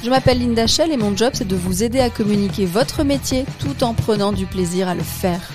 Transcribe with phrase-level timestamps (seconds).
[0.00, 3.44] Je m'appelle Linda Shell et mon job c'est de vous aider à communiquer votre métier
[3.58, 5.50] tout en prenant du plaisir à le faire.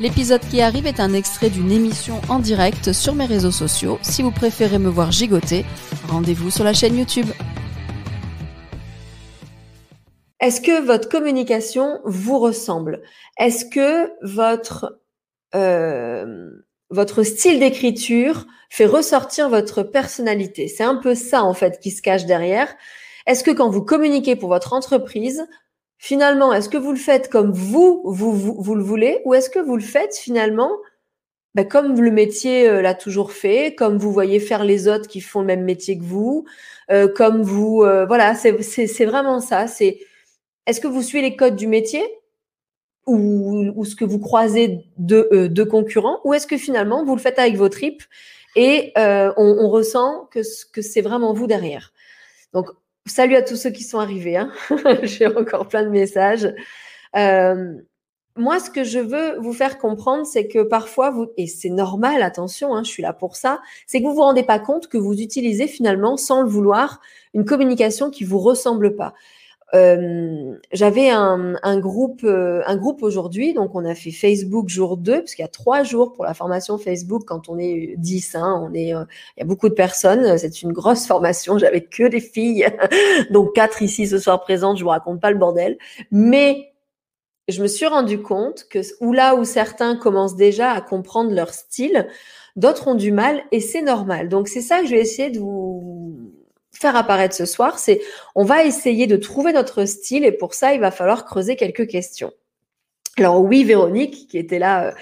[0.00, 3.98] L'épisode qui arrive est un extrait d'une émission en direct sur mes réseaux sociaux.
[4.00, 5.64] Si vous préférez me voir gigoter,
[6.08, 7.26] rendez-vous sur la chaîne YouTube.
[10.38, 13.02] Est-ce que votre communication vous ressemble?
[13.38, 15.00] Est-ce que votre,
[15.56, 16.48] euh,
[16.90, 20.68] votre style d'écriture fait ressortir votre personnalité?
[20.68, 22.68] C'est un peu ça en fait qui se cache derrière.
[23.26, 25.46] Est-ce que quand vous communiquez pour votre entreprise,
[25.98, 29.58] finalement, est-ce que vous le faites comme vous, vous, vous, le voulez, ou est-ce que
[29.58, 30.70] vous le faites finalement
[31.54, 35.20] ben, comme le métier euh, l'a toujours fait, comme vous voyez faire les autres qui
[35.20, 36.44] font le même métier que vous,
[36.90, 39.68] euh, comme vous, euh, voilà, c'est vraiment ça.
[39.68, 40.00] C'est
[40.66, 42.02] est-ce que vous suivez les codes du métier
[43.06, 47.20] ou, ou ce que vous croisez de, de concurrents, ou est-ce que finalement vous le
[47.20, 48.02] faites avec vos tripes
[48.56, 50.40] et on, on, ressent que,
[50.72, 51.92] que c'est vraiment vous derrière?
[52.52, 52.68] Donc
[53.06, 54.38] Salut à tous ceux qui sont arrivés.
[54.38, 54.50] Hein.
[55.02, 56.48] J'ai encore plein de messages.
[57.16, 57.74] Euh,
[58.36, 62.22] moi, ce que je veux vous faire comprendre, c'est que parfois, vous, et c'est normal,
[62.22, 64.96] attention, hein, je suis là pour ça, c'est que vous vous rendez pas compte que
[64.96, 67.00] vous utilisez finalement, sans le vouloir,
[67.34, 69.12] une communication qui vous ressemble pas.
[69.72, 74.96] Euh, j'avais un, un, groupe, euh, un groupe aujourd'hui, donc on a fait Facebook jour
[74.96, 78.34] 2, parce qu'il y a trois jours pour la formation Facebook quand on est 10,
[78.36, 79.04] hein, on est, euh,
[79.36, 82.66] il y a beaucoup de personnes, c'est une grosse formation, j'avais que des filles,
[83.30, 85.78] donc quatre ici ce soir présentes, je vous raconte pas le bordel,
[86.12, 86.72] mais
[87.48, 91.52] je me suis rendu compte que où là où certains commencent déjà à comprendre leur
[91.52, 92.08] style,
[92.56, 94.28] d'autres ont du mal et c'est normal.
[94.28, 96.32] Donc c'est ça que je vais essayer de vous
[96.76, 98.00] faire apparaître ce soir, c'est
[98.34, 101.86] on va essayer de trouver notre style et pour ça, il va falloir creuser quelques
[101.86, 102.32] questions.
[103.16, 104.92] Alors oui, Véronique, qui était là euh,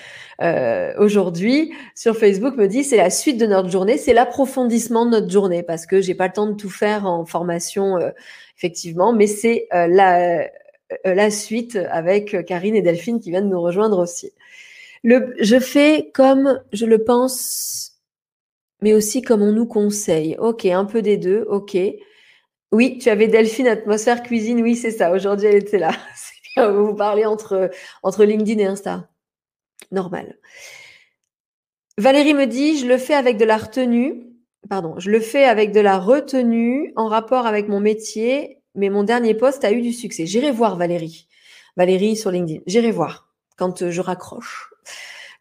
[0.42, 5.12] euh, aujourd'hui sur Facebook, me dit c'est la suite de notre journée, c'est l'approfondissement de
[5.12, 8.10] notre journée parce que j'ai pas le temps de tout faire en formation euh,
[8.58, 10.46] effectivement, mais c'est la,
[11.04, 14.30] la suite avec Karine et Delphine qui viennent nous rejoindre aussi.
[15.02, 17.91] Le, je fais comme je le pense
[18.82, 20.36] mais aussi comme on nous conseille.
[20.38, 21.76] Ok, un peu des deux, ok.
[22.72, 25.12] Oui, tu avais Delphine, atmosphère cuisine, oui, c'est ça.
[25.12, 25.92] Aujourd'hui, elle était là.
[26.56, 27.70] vous parlez entre,
[28.02, 29.08] entre LinkedIn et Insta.
[29.90, 30.38] Normal.
[31.98, 34.26] Valérie me dit, je le fais avec de la retenue.
[34.68, 39.02] Pardon, je le fais avec de la retenue en rapport avec mon métier, mais mon
[39.02, 40.24] dernier poste a eu du succès.
[40.26, 41.28] J'irai voir Valérie.
[41.76, 42.62] Valérie sur LinkedIn.
[42.66, 44.70] J'irai voir quand je raccroche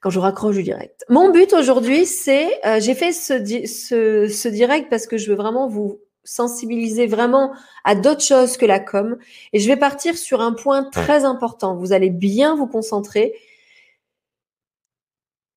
[0.01, 1.05] quand je raccroche du direct.
[1.09, 3.33] Mon but aujourd'hui, c'est, euh, j'ai fait ce,
[3.65, 7.53] ce, ce direct parce que je veux vraiment vous sensibiliser vraiment
[7.83, 9.17] à d'autres choses que la com.
[9.53, 11.75] Et je vais partir sur un point très important.
[11.75, 13.33] Vous allez bien vous concentrer.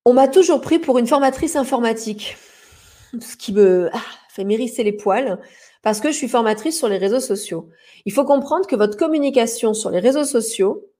[0.05, 2.37] On m'a toujours pris pour une formatrice informatique,
[3.19, 5.39] ce qui me ah, fait m'hérisser les poils
[5.81, 7.69] parce que je suis formatrice sur les réseaux sociaux.
[8.05, 10.91] Il faut comprendre que votre communication sur les réseaux sociaux,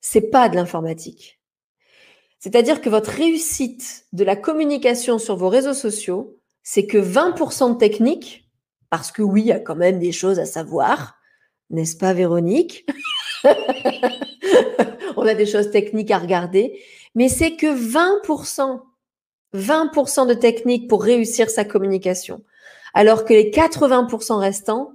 [0.00, 1.41] c'est pas de l'informatique.
[2.42, 7.78] C'est-à-dire que votre réussite de la communication sur vos réseaux sociaux, c'est que 20% de
[7.78, 8.50] technique,
[8.90, 11.18] parce que oui, il y a quand même des choses à savoir,
[11.70, 12.84] n'est-ce pas Véronique?
[15.16, 16.82] On a des choses techniques à regarder,
[17.14, 18.80] mais c'est que 20%,
[19.54, 22.42] 20% de technique pour réussir sa communication.
[22.92, 24.94] Alors que les 80% restants,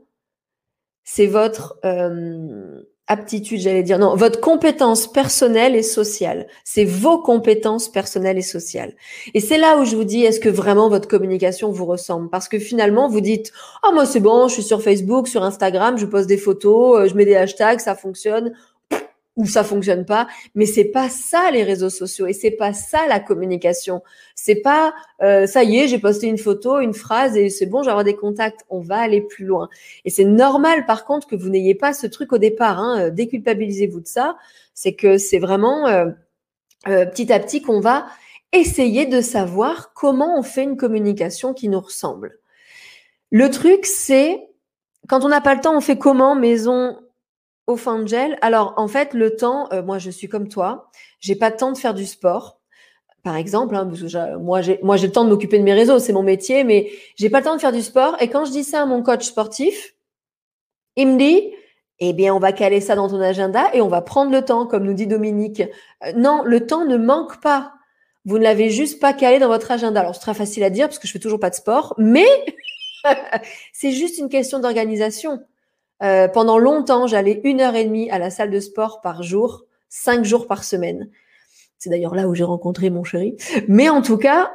[1.06, 1.80] c'est votre...
[1.86, 6.47] Euh, aptitude, j'allais dire, non, votre compétence personnelle et sociale.
[6.63, 8.94] C'est vos compétences personnelles et sociales.
[9.34, 12.29] Et c'est là où je vous dis, est-ce que vraiment votre communication vous ressemble?
[12.29, 13.51] Parce que finalement, vous dites,
[13.85, 17.07] oh moi c'est bon, je suis sur Facebook, sur Instagram, je pose des photos, euh,
[17.07, 18.53] je mets des hashtags, ça fonctionne
[19.38, 20.28] ou ça fonctionne pas.
[20.56, 24.04] Mais c'est pas ça les réseaux sociaux et c'est pas ça la communication.
[24.36, 27.84] C'est pas euh, ça y est, j'ai posté une photo, une phrase et c'est bon,
[27.84, 28.66] j'ai des contacts.
[28.69, 29.69] On va aller plus loin.
[30.04, 32.80] Et c'est normal par contre que vous n'ayez pas ce truc au départ.
[32.80, 33.00] Hein.
[33.00, 34.38] Euh, déculpabilisez-vous de ça.
[34.74, 36.06] C'est que c'est vraiment euh,
[36.84, 38.07] petit à petit qu'on va
[38.54, 42.39] essayer de savoir comment on fait une communication qui nous ressemble.
[43.30, 44.48] Le truc, c'est
[45.07, 46.36] quand on n'a pas le temps, on fait comment?
[46.36, 46.98] Maison
[47.68, 48.38] au gel.
[48.42, 50.90] Alors, en fait, le temps, euh, moi, je suis comme toi.
[51.19, 52.62] J'ai pas de temps de faire du sport,
[53.24, 53.75] par exemple.
[53.75, 56.14] Hein, parce que moi, j'ai moi, j'ai le temps de m'occuper de mes réseaux, c'est
[56.14, 58.16] mon métier, mais j'ai pas le temps de faire du sport.
[58.22, 59.96] Et quand je dis ça à mon coach sportif,
[60.96, 61.54] il me dit
[62.00, 64.66] Eh bien, on va caler ça dans ton agenda et on va prendre le temps,
[64.66, 65.62] comme nous dit Dominique.
[66.06, 67.74] Euh, non, le temps ne manque pas.
[68.25, 70.02] Vous ne l'avez juste pas calé dans votre agenda.
[70.02, 72.28] Alors, c'est très facile à dire parce que je fais toujours pas de sport, mais
[73.74, 75.42] c'est juste une question d'organisation.
[76.04, 79.66] Euh, pendant longtemps, j'allais une heure et demie à la salle de sport par jour,
[79.90, 81.10] cinq jours par semaine.
[81.78, 83.36] C'est d'ailleurs là où j'ai rencontré mon chéri.
[83.68, 84.52] Mais en tout cas,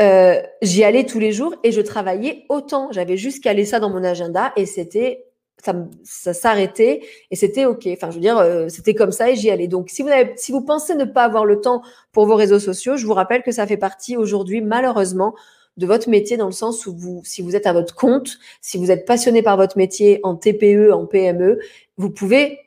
[0.00, 2.90] euh, j'y allais tous les jours et je travaillais autant.
[2.92, 5.26] J'avais juste calé ça dans mon agenda et c'était
[5.62, 7.86] ça, ça s'arrêtait et c'était ok.
[7.92, 9.68] Enfin, je veux dire, euh, c'était comme ça et j'y allais.
[9.68, 12.58] Donc, si vous avez, si vous pensez ne pas avoir le temps pour vos réseaux
[12.58, 15.34] sociaux, je vous rappelle que ça fait partie aujourd'hui, malheureusement,
[15.76, 18.78] de votre métier dans le sens où vous, si vous êtes à votre compte, si
[18.78, 21.60] vous êtes passionné par votre métier en TPE, en PME,
[21.96, 22.58] vous pouvez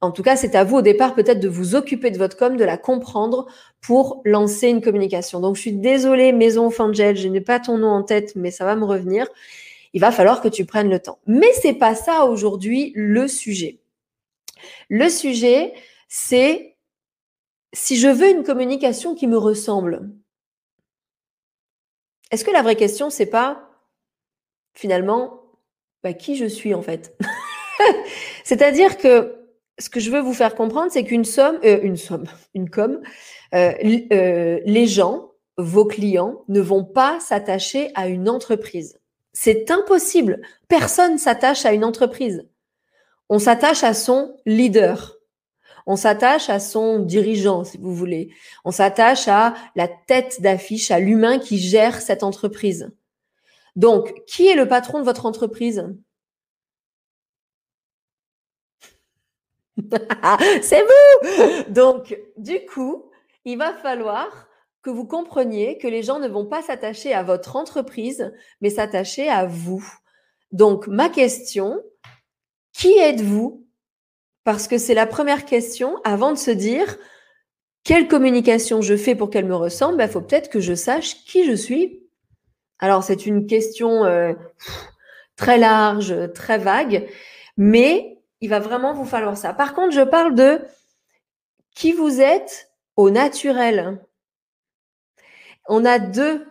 [0.00, 2.58] en tout cas, c'est à vous au départ peut-être de vous occuper de votre com,
[2.58, 3.46] de la comprendre
[3.80, 5.40] pour lancer une communication.
[5.40, 8.66] Donc, je suis désolée, Maison Fangel, je n'ai pas ton nom en tête, mais ça
[8.66, 9.26] va me revenir
[9.94, 11.18] il va falloir que tu prennes le temps.
[11.26, 13.78] Mais c'est pas ça aujourd'hui le sujet.
[14.90, 15.72] Le sujet,
[16.08, 16.76] c'est
[17.72, 20.10] si je veux une communication qui me ressemble.
[22.34, 23.70] Est-ce que la vraie question, c'est pas
[24.74, 25.40] finalement
[26.02, 27.16] bah, qui je suis en fait?
[28.44, 29.36] C'est-à-dire que
[29.78, 33.00] ce que je veux vous faire comprendre, c'est qu'une somme, euh, une somme, une com,
[33.54, 33.72] euh,
[34.12, 38.98] euh, les gens, vos clients, ne vont pas s'attacher à une entreprise.
[39.32, 40.42] C'est impossible.
[40.66, 42.48] Personne s'attache à une entreprise.
[43.28, 45.18] On s'attache à son leader.
[45.86, 48.32] On s'attache à son dirigeant, si vous voulez.
[48.64, 52.90] On s'attache à la tête d'affiche, à l'humain qui gère cette entreprise.
[53.76, 55.86] Donc, qui est le patron de votre entreprise?
[60.62, 63.10] C'est vous Donc, du coup,
[63.44, 64.48] il va falloir
[64.82, 69.28] que vous compreniez que les gens ne vont pas s'attacher à votre entreprise, mais s'attacher
[69.28, 69.84] à vous.
[70.52, 71.82] Donc, ma question,
[72.72, 73.63] qui êtes-vous?
[74.44, 76.96] Parce que c'est la première question avant de se dire
[77.82, 79.94] quelle communication je fais pour qu'elle me ressemble.
[79.94, 82.02] Il bah, faut peut-être que je sache qui je suis.
[82.78, 84.32] Alors, c'est une question euh,
[85.36, 87.08] très large, très vague,
[87.56, 89.52] mais il va vraiment vous falloir ça.
[89.52, 90.60] Par contre, je parle de
[91.74, 93.98] qui vous êtes au naturel
[95.68, 96.46] on a deux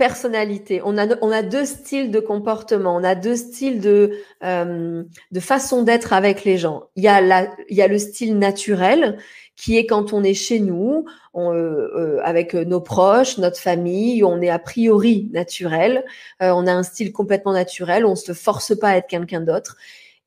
[0.00, 4.12] personnalités, on a, deux styles de comportement, on a deux styles de,
[4.42, 5.04] euh,
[5.40, 6.84] façon d'être avec les gens.
[6.96, 9.18] Il y, a le style naturel
[9.56, 11.04] qui est quand on est chez nous,
[11.36, 16.02] euh, euh, avec nos proches, notre famille, on est a priori naturel,
[16.40, 19.76] on a un style complètement naturel, on se force pas à être quelqu'un d'autre.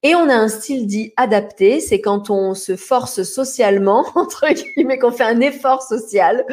[0.05, 4.99] Et on a un style dit adapté, c'est quand on se force socialement, entre guillemets,
[4.99, 6.45] qu'on fait un effort social.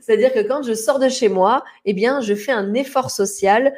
[0.00, 3.74] C'est-à-dire que quand je sors de chez moi, eh bien, je fais un effort social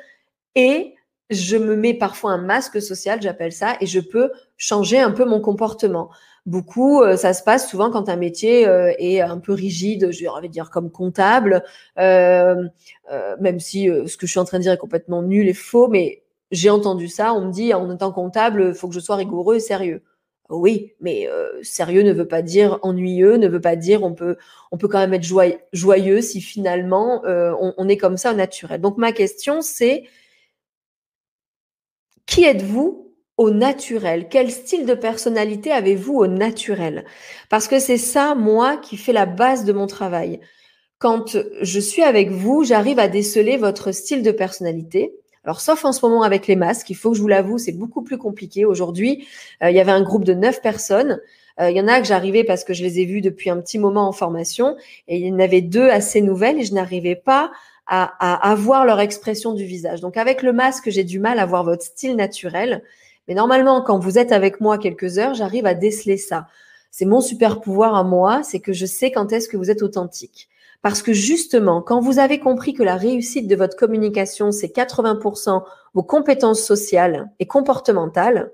[0.54, 0.94] et
[1.30, 5.24] je me mets parfois un masque social, j'appelle ça, et je peux changer un peu
[5.24, 6.10] mon comportement.
[6.46, 10.24] Beaucoup, euh, ça se passe souvent quand un métier euh, est un peu rigide, je
[10.40, 11.62] vais dire comme comptable,
[11.98, 12.54] euh,
[13.40, 15.88] même si ce que je suis en train de dire est complètement nul et faux,
[15.88, 19.16] mais j'ai entendu ça, on me dit en étant comptable, il faut que je sois
[19.16, 20.02] rigoureux et sérieux.
[20.50, 24.36] Oui, mais euh, sérieux ne veut pas dire ennuyeux, ne veut pas dire on peut,
[24.72, 25.28] on peut quand même être
[25.72, 28.80] joyeux, si finalement euh, on, on, est comme ça au naturel.
[28.80, 30.04] Donc ma question c'est
[32.26, 34.28] qui êtes-vous au naturel?
[34.30, 37.04] Quel style de personnalité avez-vous au naturel?
[37.50, 40.40] Parce que c'est ça, moi, qui fait la base de mon travail.
[40.98, 45.14] Quand je suis avec vous, j'arrive à déceler votre style de personnalité
[45.48, 47.72] alors, sauf en ce moment avec les masques, il faut que je vous l'avoue, c'est
[47.72, 48.66] beaucoup plus compliqué.
[48.66, 49.26] Aujourd'hui,
[49.62, 51.22] euh, il y avait un groupe de neuf personnes.
[51.58, 53.56] Euh, il y en a que j'arrivais parce que je les ai vus depuis un
[53.56, 54.76] petit moment en formation
[55.08, 57.50] et il y en avait deux assez nouvelles et je n'arrivais pas
[57.86, 60.02] à, à, avoir leur expression du visage.
[60.02, 62.82] Donc, avec le masque, j'ai du mal à voir votre style naturel.
[63.26, 66.46] Mais normalement, quand vous êtes avec moi quelques heures, j'arrive à déceler ça.
[66.90, 69.80] C'est mon super pouvoir à moi, c'est que je sais quand est-ce que vous êtes
[69.80, 70.50] authentique.
[70.82, 75.64] Parce que justement, quand vous avez compris que la réussite de votre communication, c'est 80%
[75.94, 78.52] vos compétences sociales et comportementales,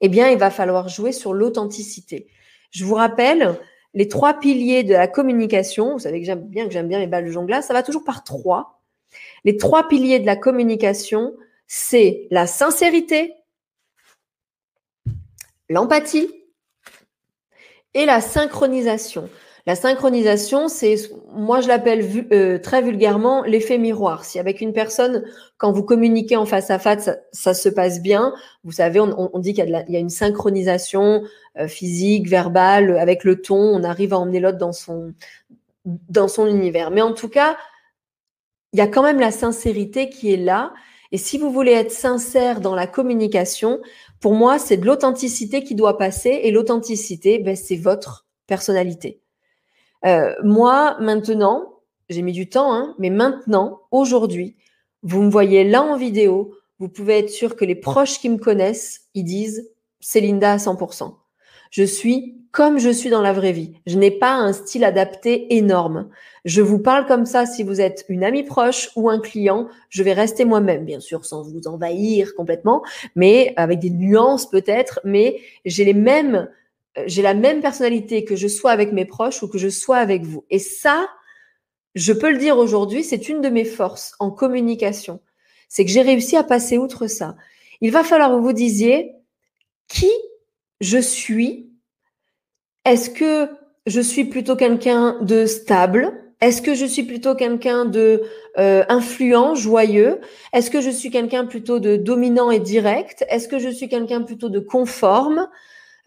[0.00, 2.28] eh bien, il va falloir jouer sur l'authenticité.
[2.70, 3.58] Je vous rappelle,
[3.94, 7.06] les trois piliers de la communication, vous savez que j'aime bien que j'aime bien les
[7.06, 8.80] balles de jonglage, ça va toujours par trois.
[9.44, 11.34] Les trois piliers de la communication,
[11.66, 13.34] c'est la sincérité,
[15.68, 16.28] l'empathie
[17.94, 19.28] et la synchronisation.
[19.68, 20.94] La synchronisation, c'est,
[21.30, 24.24] moi je l'appelle euh, très vulgairement l'effet miroir.
[24.24, 25.26] Si avec une personne,
[25.58, 28.32] quand vous communiquez en face à face, ça, se passe bien,
[28.64, 31.22] vous savez, on, dit qu'il y, a une synchronisation
[31.58, 35.12] euh, physique, verbale, avec le ton, on arrive à emmener l'autre dans son,
[35.84, 36.90] dans son univers.
[36.90, 37.58] Mais en tout cas,
[38.72, 40.72] il y a quand même la sincérité qui est là.
[41.12, 43.82] Et si vous voulez être sincère dans la communication,
[44.18, 46.40] pour moi, c'est de l'authenticité qui doit passer.
[46.44, 49.20] Et l'authenticité, ben, c'est votre personnalité.
[50.04, 54.56] Euh, moi, maintenant, j'ai mis du temps, hein, mais maintenant, aujourd'hui,
[55.02, 58.38] vous me voyez là en vidéo, vous pouvez être sûr que les proches qui me
[58.38, 61.14] connaissent, ils disent c'est Linda à 100%.
[61.70, 63.74] Je suis comme je suis dans la vraie vie.
[63.86, 66.08] Je n'ai pas un style adapté énorme.
[66.44, 69.68] Je vous parle comme ça si vous êtes une amie proche ou un client.
[69.90, 72.82] Je vais rester moi-même, bien sûr, sans vous envahir complètement,
[73.16, 75.00] mais avec des nuances peut-être.
[75.04, 76.48] Mais j'ai les mêmes,
[77.06, 80.22] j'ai la même personnalité que je sois avec mes proches ou que je sois avec
[80.22, 80.44] vous.
[80.50, 81.08] Et ça,
[81.94, 85.20] je peux le dire aujourd'hui, c'est une de mes forces en communication.
[85.68, 87.36] C'est que j'ai réussi à passer outre ça.
[87.80, 89.12] Il va falloir que vous disiez
[89.88, 90.10] qui
[90.80, 91.70] je suis?
[92.84, 93.50] Est-ce que
[93.86, 96.12] je suis plutôt quelqu'un de stable?
[96.40, 98.22] Est-ce que je suis plutôt quelqu'un de
[98.58, 100.20] euh, influent, joyeux?
[100.52, 103.24] Est-ce que je suis quelqu'un plutôt de dominant et direct?
[103.28, 105.48] Est-ce que je suis quelqu'un plutôt de conforme?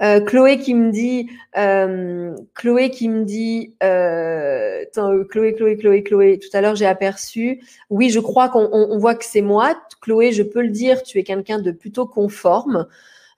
[0.01, 6.03] Euh, Chloé qui me dit, euh, Chloé qui me dit, euh, attends, Chloé, Chloé, Chloé,
[6.03, 6.39] Chloé.
[6.39, 7.61] Tout à l'heure, j'ai aperçu.
[7.89, 9.75] Oui, je crois qu'on on, voit que c'est moi.
[10.01, 12.87] Chloé, je peux le dire, tu es quelqu'un de plutôt conforme.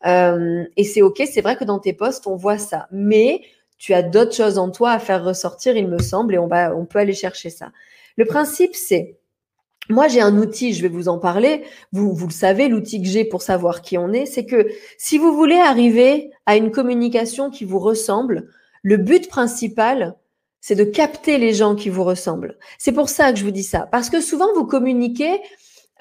[0.05, 1.23] Euh, et c'est ok.
[1.29, 3.41] C'est vrai que dans tes posts, on voit ça, mais
[3.77, 6.75] tu as d'autres choses en toi à faire ressortir, il me semble, et on va,
[6.75, 7.71] on peut aller chercher ça.
[8.15, 9.17] Le principe, c'est
[9.89, 11.63] moi, j'ai un outil, je vais vous en parler.
[11.91, 15.17] Vous, vous le savez, l'outil que j'ai pour savoir qui on est, c'est que si
[15.17, 18.47] vous voulez arriver à une communication qui vous ressemble,
[18.81, 20.15] le but principal,
[20.61, 22.57] c'est de capter les gens qui vous ressemblent.
[22.77, 23.87] C'est pour ça que je vous dis ça.
[23.91, 25.41] Parce que souvent, vous communiquez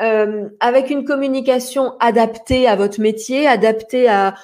[0.00, 4.34] euh, avec une communication adaptée à votre métier, adaptée à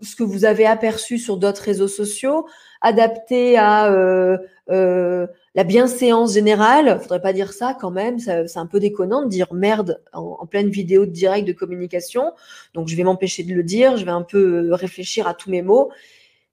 [0.00, 2.46] ce que vous avez aperçu sur d'autres réseaux sociaux,
[2.80, 4.38] adaptée à euh,
[4.70, 9.28] euh, la bienséance générale, faudrait pas dire ça quand même, c'est un peu déconnant de
[9.28, 12.32] dire merde en, pleine vidéo de direct de communication.
[12.74, 15.50] Donc je vais m'empêcher de le dire, je vais un peu euh, réfléchir à tous
[15.50, 15.90] mes mots.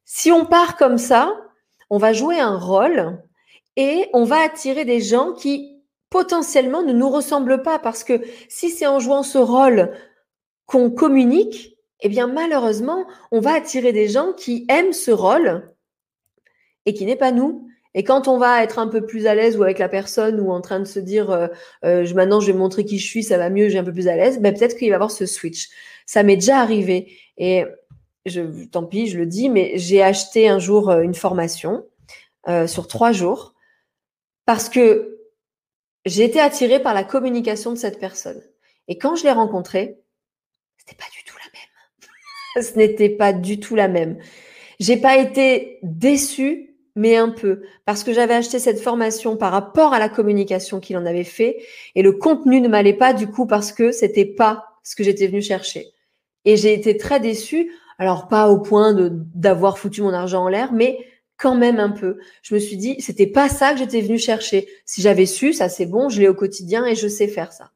[0.06, 1.36] Si on part comme ça,
[1.90, 3.20] on va jouer un rôle
[3.76, 8.70] et on va attirer des gens qui potentiellement ne nous ressemblent pas parce que si
[8.70, 9.92] c'est en jouant ce rôle
[10.66, 15.73] qu'on communique, eh bien malheureusement, on va attirer des gens qui aiment ce rôle
[16.86, 19.58] et qui n'est pas nous et quand on va être un peu plus à l'aise
[19.58, 21.48] ou avec la personne ou en train de se dire euh,
[21.86, 24.08] euh, maintenant je vais montrer qui je suis, ça va mieux, j'ai un peu plus
[24.08, 25.70] à l'aise, ben peut-être qu'il va y avoir ce switch.
[26.06, 27.66] Ça m'est déjà arrivé et
[28.26, 31.86] je, tant pis, je le dis, mais j'ai acheté un jour euh, une formation
[32.68, 33.54] sur trois jours
[34.46, 35.18] parce que
[36.06, 38.42] j'ai été attirée par la communication de cette personne.
[38.90, 39.98] Et quand je l'ai rencontrée,
[40.78, 42.66] c'était pas du tout la même.
[42.70, 44.18] Ce n'était pas du tout la même.
[44.82, 49.94] J'ai pas été déçue mais un peu, parce que j'avais acheté cette formation par rapport
[49.94, 51.58] à la communication qu'il en avait fait,
[51.96, 55.28] et le contenu ne m'allait pas du coup parce que c'était pas ce que j'étais
[55.28, 55.88] venue chercher.
[56.46, 60.50] Et j'ai été très déçue, alors pas au point de d'avoir foutu mon argent en
[60.50, 61.00] l'air, mais
[61.38, 62.20] quand même un peu.
[62.42, 64.68] Je me suis dit, c'était pas ça que j'étais venue chercher.
[64.86, 67.72] Si j'avais su, ça c'est bon, je l'ai au quotidien et je sais faire ça.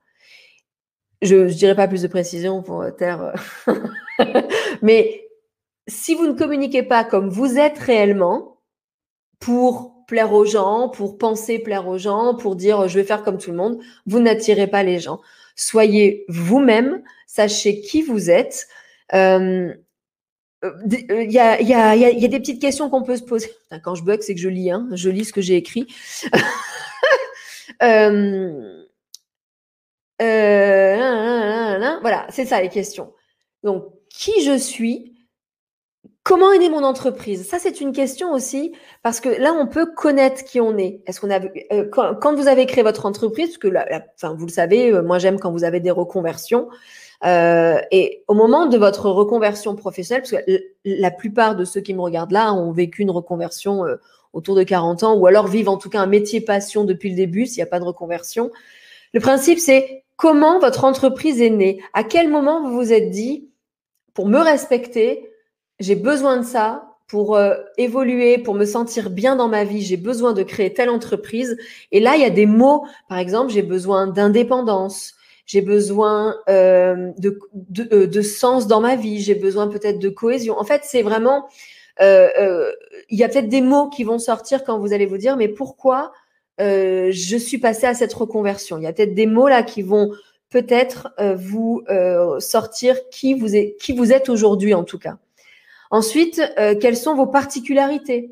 [1.22, 3.34] Je, je dirais pas plus de précision pour euh, taire.
[3.70, 3.74] Euh,
[4.82, 5.28] mais
[5.88, 8.57] si vous ne communiquez pas comme vous êtes réellement,
[9.40, 13.38] pour plaire aux gens, pour penser plaire aux gens, pour dire je vais faire comme
[13.38, 15.20] tout le monde, vous n'attirez pas les gens.
[15.56, 18.68] Soyez vous-même, sachez qui vous êtes.
[19.14, 19.74] Euh,
[20.64, 23.52] il y, a, y, a, y, a, des petites questions qu'on peut se poser.
[23.84, 25.88] Quand je bug, c'est que je lis, hein, je lis ce que j'ai écrit.
[27.84, 28.86] euh,
[30.22, 33.14] euh, voilà, c'est ça les questions.
[33.64, 35.17] Donc, qui je suis,
[36.28, 37.48] Comment aider mon entreprise?
[37.48, 41.00] Ça, c'est une question aussi, parce que là, on peut connaître qui on est.
[41.06, 41.40] Est-ce qu'on a
[41.72, 43.70] euh, quand, vous avez créé votre entreprise, parce que
[44.14, 46.68] enfin, vous le savez, euh, moi j'aime quand vous avez des reconversions.
[47.24, 50.52] Euh, et au moment de votre reconversion professionnelle, parce que
[50.84, 53.86] la plupart de ceux qui me regardent là ont vécu une reconversion
[54.34, 57.16] autour de 40 ans, ou alors vivent en tout cas un métier passion depuis le
[57.16, 58.52] début, s'il n'y a pas de reconversion.
[59.14, 61.82] Le principe, c'est comment votre entreprise est née?
[61.94, 63.48] À quel moment vous vous êtes dit,
[64.14, 65.32] pour me respecter,
[65.80, 69.98] j'ai besoin de ça pour euh, évoluer, pour me sentir bien dans ma vie, j'ai
[69.98, 71.58] besoin de créer telle entreprise.
[71.92, 75.14] Et là, il y a des mots, par exemple, j'ai besoin d'indépendance,
[75.46, 80.10] j'ai besoin euh, de, de, euh, de, sens dans ma vie, j'ai besoin peut-être de
[80.10, 80.60] cohésion.
[80.60, 81.48] En fait, c'est vraiment,
[82.00, 85.48] il y a peut-être des mots qui vont sortir quand vous allez vous dire, mais
[85.48, 86.12] pourquoi
[86.60, 88.78] je suis passée à cette reconversion?
[88.78, 90.12] Il y a peut-être des mots là qui vont
[90.50, 91.84] peut-être vous
[92.40, 95.18] sortir qui vous, est, qui vous êtes aujourd'hui en tout cas.
[95.92, 98.32] Ensuite, euh, quelles sont vos particularités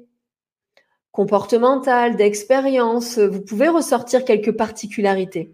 [1.12, 3.18] comportementales, d'expérience?
[3.18, 5.54] Vous pouvez ressortir quelques particularités.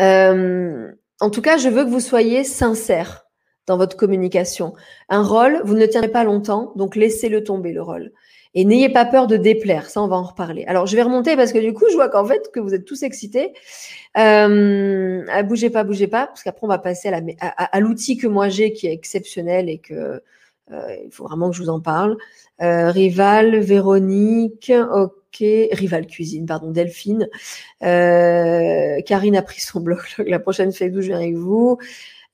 [0.00, 3.26] Euh, en tout cas, je veux que vous soyez sincère
[3.66, 4.74] dans votre communication.
[5.08, 8.12] Un rôle, vous ne tiendrez pas longtemps, donc laissez-le tomber, le rôle.
[8.54, 10.64] Et n'ayez pas peur de déplaire, ça on va en reparler.
[10.66, 12.84] Alors je vais remonter parce que du coup je vois qu'en fait que vous êtes
[12.84, 13.54] tous excités.
[14.18, 17.10] Euh, bougez pas, bougez pas, parce qu'après on va passer
[17.40, 20.22] à, l'outil que moi j'ai qui est exceptionnel et que
[20.70, 22.16] euh, il faut vraiment que je vous en parle.
[22.60, 27.28] Euh, Rival, Véronique, ok, Rival Cuisine, pardon, Delphine.
[27.82, 30.00] Euh, Karine a pris son blog.
[30.18, 31.78] La prochaine fait d'où je viens avec vous.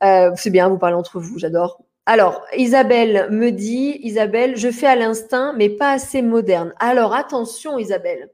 [0.00, 1.82] C'est bien, vous parlez entre vous, j'adore.
[2.06, 6.72] Alors, Isabelle me dit, Isabelle, je fais à l'instinct, mais pas assez moderne.
[6.78, 8.30] Alors, attention, Isabelle.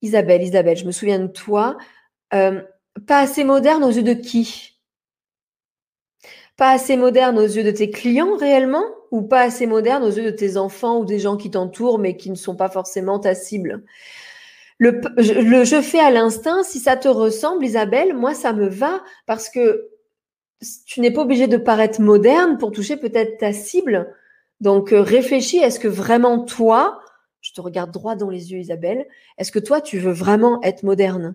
[0.00, 1.76] Isabelle, Isabelle, je me souviens de toi.
[2.30, 4.73] Pas assez moderne aux yeux de qui?
[6.56, 10.24] Pas assez moderne aux yeux de tes clients réellement Ou pas assez moderne aux yeux
[10.24, 13.34] de tes enfants ou des gens qui t'entourent, mais qui ne sont pas forcément ta
[13.34, 13.84] cible?
[14.78, 19.48] Le, je fais à l'instinct, si ça te ressemble, Isabelle, moi, ça me va parce
[19.48, 19.90] que
[20.86, 24.14] tu n'es pas obligé de paraître moderne pour toucher peut-être ta cible.
[24.60, 27.00] Donc euh, réfléchis, est-ce que vraiment toi,
[27.40, 29.06] je te regarde droit dans les yeux Isabelle,
[29.38, 31.34] est-ce que toi tu veux vraiment être moderne?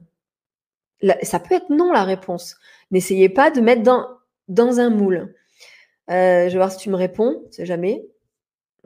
[1.21, 2.57] Ça peut être non la réponse.
[2.91, 4.07] N'essayez pas de mettre dans,
[4.49, 5.33] dans un moule.
[6.09, 8.05] Euh, je vais voir si tu me réponds, c'est jamais.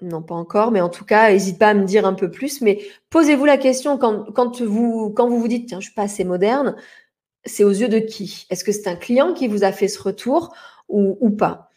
[0.01, 2.62] Non, pas encore, mais en tout cas, n'hésite pas à me dire un peu plus.
[2.62, 2.79] Mais
[3.10, 6.75] posez-vous la question quand, vous, vous dites, tiens, je suis pas assez moderne,
[7.46, 8.46] c'est aux yeux de qui?
[8.50, 10.53] Est-ce que c'est un client qui vous a fait ce retour
[10.89, 11.70] ou, pas?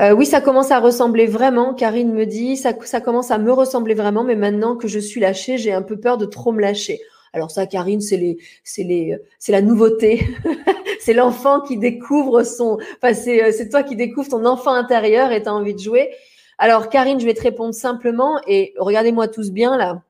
[0.00, 1.74] Euh, oui, ça commence à ressembler vraiment.
[1.74, 5.20] Karine me dit, ça, ça commence à me ressembler vraiment, mais maintenant que je suis
[5.20, 7.00] lâchée, j'ai un peu peur de trop me lâcher.
[7.32, 10.26] Alors ça, Karine, c'est c'est la nouveauté.
[11.04, 15.42] c'est l'enfant qui découvre son, enfin c'est, c'est toi qui découvres ton enfant intérieur et
[15.42, 16.10] tu as envie de jouer.
[16.56, 20.02] Alors Karine, je vais te répondre simplement et regardez-moi tous bien là.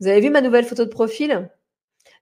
[0.00, 1.50] Vous avez vu ma nouvelle photo de profil?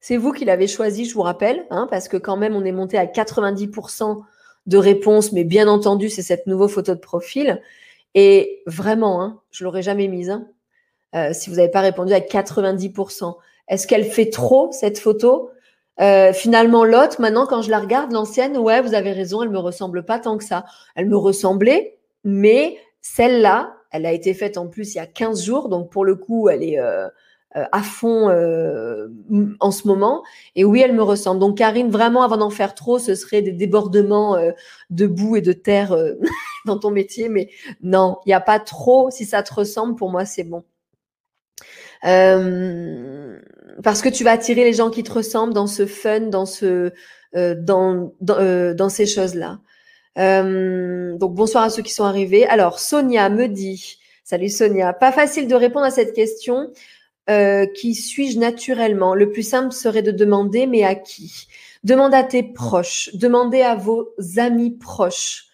[0.00, 2.72] C'est vous qui l'avez choisi, je vous rappelle, hein, parce que quand même, on est
[2.72, 4.22] monté à 90%
[4.66, 7.62] de réponses, mais bien entendu, c'est cette nouvelle photo de profil.
[8.16, 10.30] Et vraiment, hein, je l'aurais jamais mise.
[10.30, 10.48] Hein,
[11.14, 13.36] euh, si vous n'avez pas répondu à 90%.
[13.68, 15.50] Est-ce qu'elle fait trop, cette photo?
[16.00, 19.58] Euh, finalement, l'autre, maintenant, quand je la regarde, l'ancienne, ouais, vous avez raison, elle me
[19.58, 20.64] ressemble pas tant que ça.
[20.94, 25.44] Elle me ressemblait, mais celle-là, elle a été faite en plus il y a 15
[25.44, 27.06] jours, donc pour le coup, elle est, euh,
[27.56, 29.08] euh, à fond euh,
[29.60, 30.22] en ce moment.
[30.56, 31.38] Et oui, elle me ressemble.
[31.38, 34.52] Donc, Karine, vraiment, avant d'en faire trop, ce serait des débordements euh,
[34.88, 35.94] de boue et de terre
[36.66, 37.28] dans ton métier.
[37.28, 37.50] Mais
[37.82, 39.10] non, il n'y a pas trop.
[39.10, 40.64] Si ça te ressemble, pour moi, c'est bon.
[43.82, 46.92] Parce que tu vas attirer les gens qui te ressemblent dans ce fun, dans ce,
[47.34, 49.58] dans, dans, dans, ces choses-là.
[50.16, 52.46] donc bonsoir à ceux qui sont arrivés.
[52.46, 56.70] Alors Sonia me dit, salut Sonia, pas facile de répondre à cette question.
[57.30, 59.14] Euh, qui suis-je naturellement?
[59.14, 61.46] Le plus simple serait de demander, mais à qui?
[61.84, 65.46] Demande à tes proches, demandez à vos amis proches.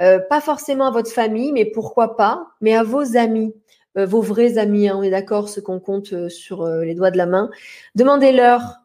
[0.00, 3.54] Euh, pas forcément à votre famille, mais pourquoi pas, mais à vos amis,
[3.96, 7.18] euh, vos vrais amis, hein, on est d'accord, ceux qu'on compte sur les doigts de
[7.18, 7.50] la main.
[7.94, 8.78] Demandez-leur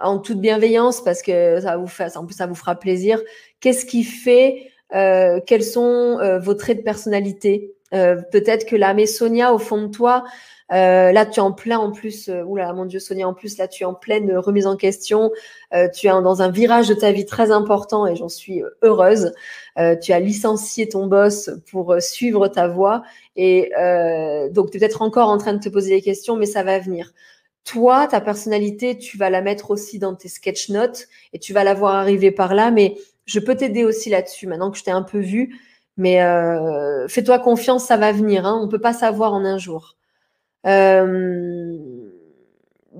[0.00, 1.86] en toute bienveillance, parce que ça vous
[2.26, 3.20] plus ça vous fera plaisir.
[3.60, 7.74] Qu'est-ce qui fait Quels sont vos traits de personnalité?
[7.90, 10.24] Peut-être que la Sonia, au fond de toi,
[10.70, 13.56] euh, là, tu es en plein en plus, euh, oula, mon Dieu, Sonia, en plus,
[13.56, 15.32] là, tu es en pleine remise en question.
[15.74, 19.32] Euh, tu es dans un virage de ta vie très important et j'en suis heureuse.
[20.02, 23.02] tu as licencié ton boss pour suivre ta voie
[23.36, 23.70] et
[24.50, 26.78] donc tu es peut-être encore en train de te poser des questions, mais ça va
[26.78, 27.12] venir.
[27.64, 31.64] Toi, ta personnalité, tu vas la mettre aussi dans tes sketch notes et tu vas
[31.64, 32.96] la voir arriver par là, mais
[33.26, 35.54] je peux t'aider aussi là-dessus maintenant que je t'ai un peu vu.
[35.98, 36.20] Mais
[37.08, 38.46] fais-toi confiance, ça va venir.
[38.46, 38.58] Hein.
[38.60, 39.96] On ne peut pas savoir en un jour.
[40.66, 41.76] Euh,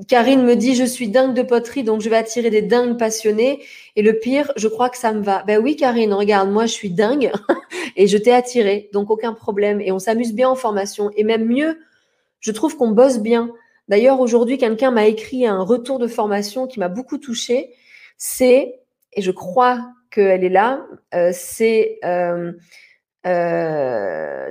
[0.06, 3.64] Karine me dit je suis dingue de poterie donc je vais attirer des dingues passionnés
[3.96, 5.42] et le pire je crois que ça me va.
[5.44, 7.32] Ben oui Karine regarde moi je suis dingue
[7.96, 11.46] et je t'ai attiré donc aucun problème et on s'amuse bien en formation et même
[11.46, 11.78] mieux
[12.40, 13.50] je trouve qu'on bosse bien.
[13.88, 17.74] D'ailleurs aujourd'hui quelqu'un m'a écrit un retour de formation qui m'a beaucoup touché
[18.18, 18.80] c'est
[19.14, 22.52] et je crois qu'elle est là euh, c'est euh,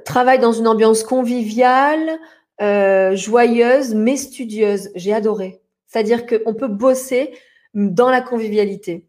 [0.04, 2.20] travail dans une ambiance conviviale,
[2.62, 4.90] euh, joyeuse mais studieuse.
[4.96, 5.62] J'ai adoré.
[5.86, 7.34] C'est-à-dire qu'on peut bosser
[7.74, 9.06] dans la convivialité.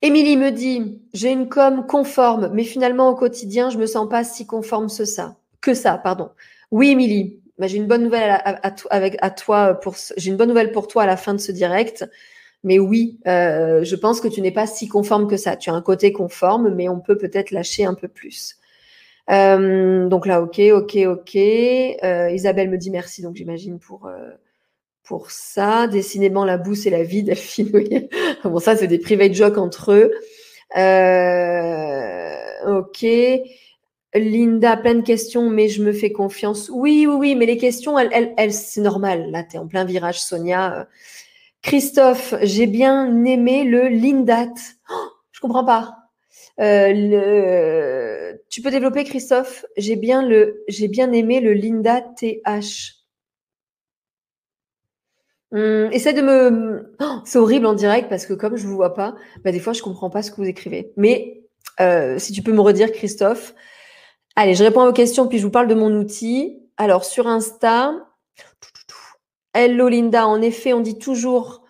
[0.00, 4.24] Émilie me dit, j'ai une com conforme, mais finalement au quotidien, je me sens pas
[4.24, 5.36] si conforme que ça.
[5.60, 6.30] Que ça, pardon.
[6.72, 8.42] Oui, Émilie, bah, j'ai une bonne nouvelle
[8.90, 9.78] avec, à toi
[10.16, 12.04] j'ai une bonne nouvelle pour toi à la fin de ce direct.
[12.64, 15.56] Mais oui, euh, je pense que tu n'es pas si conforme que ça.
[15.56, 18.56] Tu as un côté conforme, mais on peut peut-être lâcher un peu plus.
[19.30, 21.36] Euh, donc là, ok, ok, ok.
[21.36, 24.08] Euh, Isabelle me dit merci, donc j'imagine pour,
[25.02, 25.88] pour ça.
[25.88, 27.70] Décidément, la boue, c'est la vie, Delphine.
[27.74, 28.08] Oui.
[28.44, 30.12] bon, ça, c'est des private jokes entre eux.
[32.66, 33.04] Ok.
[34.14, 36.70] Linda, plein de questions, mais je me fais confiance.
[36.72, 39.30] Oui, oui, oui, mais les questions, elles, elles, c'est normal.
[39.30, 40.86] Là, tu es en plein virage, Sonia.
[41.62, 44.54] Christophe, j'ai bien aimé le Lindat.
[44.90, 45.96] Oh, je comprends pas.
[46.60, 48.32] Euh.
[48.48, 49.64] Tu peux développer, Christophe?
[49.76, 50.62] J'ai bien, le...
[50.68, 52.98] j'ai bien aimé le Linda TH.
[55.52, 56.94] Hum, essaie de me.
[57.00, 59.74] Oh, c'est horrible en direct parce que comme je vous vois pas, bah, des fois
[59.74, 60.92] je comprends pas ce que vous écrivez.
[60.96, 61.42] Mais
[61.80, 63.54] euh, si tu peux me redire, Christophe,
[64.34, 66.58] Allez, je réponds à vos questions, puis je vous parle de mon outil.
[66.78, 67.92] Alors, sur Insta,
[69.54, 71.62] hello Linda, en effet, on dit toujours,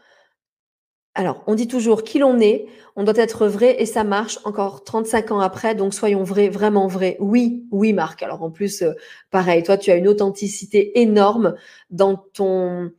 [1.15, 2.67] alors, on dit toujours qui l'on est,
[2.97, 6.87] on doit être vrai et ça marche encore 35 ans après, donc soyons vrais, vraiment
[6.87, 7.17] vrais.
[7.21, 8.23] Oui, oui, Marc.
[8.23, 8.93] Alors, en plus, euh,
[9.31, 11.55] pareil, toi, tu as une authenticité énorme
[11.91, 12.93] dans ton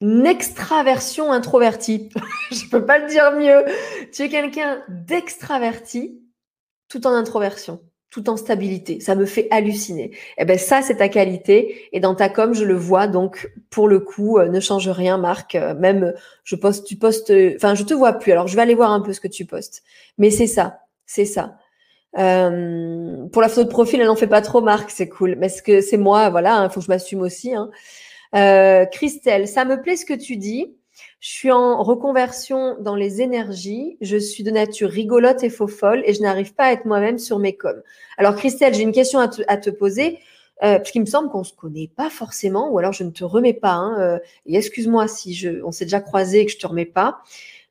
[0.00, 2.10] extraversion introvertie.
[2.50, 3.64] je peux pas le dire mieux.
[4.12, 6.20] Tu es quelqu'un d'extraverti
[6.88, 7.80] tout en introversion
[8.16, 8.98] tout en stabilité.
[9.00, 10.04] Ça me fait halluciner.
[10.04, 11.86] Et eh ben ça, c'est ta qualité.
[11.92, 13.08] Et dans ta com, je le vois.
[13.08, 15.54] Donc, pour le coup, euh, ne change rien, Marc.
[15.54, 17.30] Euh, même, je poste, tu postes.
[17.56, 18.32] Enfin, je te vois plus.
[18.32, 19.82] Alors, je vais aller voir un peu ce que tu postes.
[20.16, 21.58] Mais c'est ça, c'est ça.
[22.18, 24.90] Euh, pour la photo de profil, elle n'en fait pas trop, Marc.
[24.90, 25.36] C'est cool.
[25.36, 26.54] Mais ce que c'est moi, voilà.
[26.54, 27.52] Il hein, faut que je m'assume aussi.
[27.54, 27.70] Hein.
[28.92, 30.74] Christelle, ça me plaît ce que tu dis.
[31.20, 33.96] Je suis en reconversion dans les énergies.
[34.00, 37.18] Je suis de nature rigolote et faux folle et je n'arrive pas à être moi-même
[37.18, 37.82] sur mes coms.
[38.18, 40.18] Alors, Christelle, j'ai une question à te, poser.
[40.62, 43.24] Euh, parce qu'il me semble qu'on se connaît pas forcément, ou alors je ne te
[43.24, 43.72] remets pas.
[43.72, 47.18] Hein, euh, et excuse-moi si on s'est déjà croisé et que je te remets pas.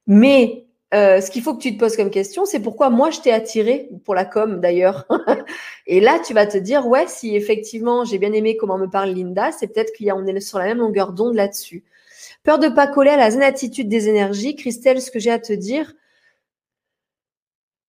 [0.06, 3.20] Mais euh, ce qu'il faut que tu te poses comme question, c'est pourquoi moi je
[3.20, 5.06] t'ai attiré pour la com d'ailleurs.
[5.88, 9.10] et là, tu vas te dire ouais, si effectivement j'ai bien aimé comment me parle
[9.10, 11.84] Linda, c'est peut-être qu'il y a on est sur la même longueur d'onde là-dessus.
[12.46, 14.56] Peur de pas coller à la zen attitude des énergies.
[14.56, 15.94] Christelle, ce que j'ai à te dire,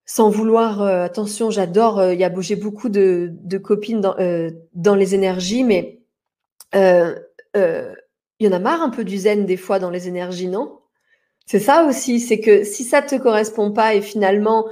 [0.06, 5.14] sans vouloir, euh, attention, j'adore, euh, a j'ai beaucoup de, copines dans, euh, dans, les
[5.14, 6.00] énergies, mais
[6.72, 10.78] il y en a marre un peu du zen des fois dans les énergies, non?
[11.44, 14.66] C'est ça aussi, c'est que si ça te correspond pas et finalement,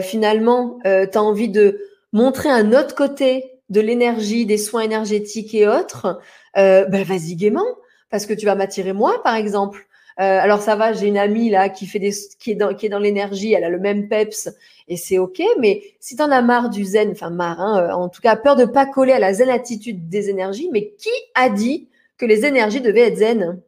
[0.00, 1.80] finalement, tu as envie de
[2.12, 6.20] montrer un autre côté de l'énergie, des soins énergétiques et autres,
[6.54, 7.66] ben vas-y gaiement
[8.14, 9.88] parce que tu vas m'attirer moi, par exemple.
[10.20, 13.52] Euh, alors ça va, j'ai une amie là qui fait des, qui est dans, l'énergie,
[13.52, 14.50] elle a le même peps
[14.86, 15.42] et c'est ok.
[15.58, 18.36] Mais si tu en as marre du zen, enfin marre, hein, euh, en tout cas
[18.36, 22.24] peur de pas coller à la zen attitude des énergies, mais qui a dit que
[22.24, 23.60] les énergies devaient être zen?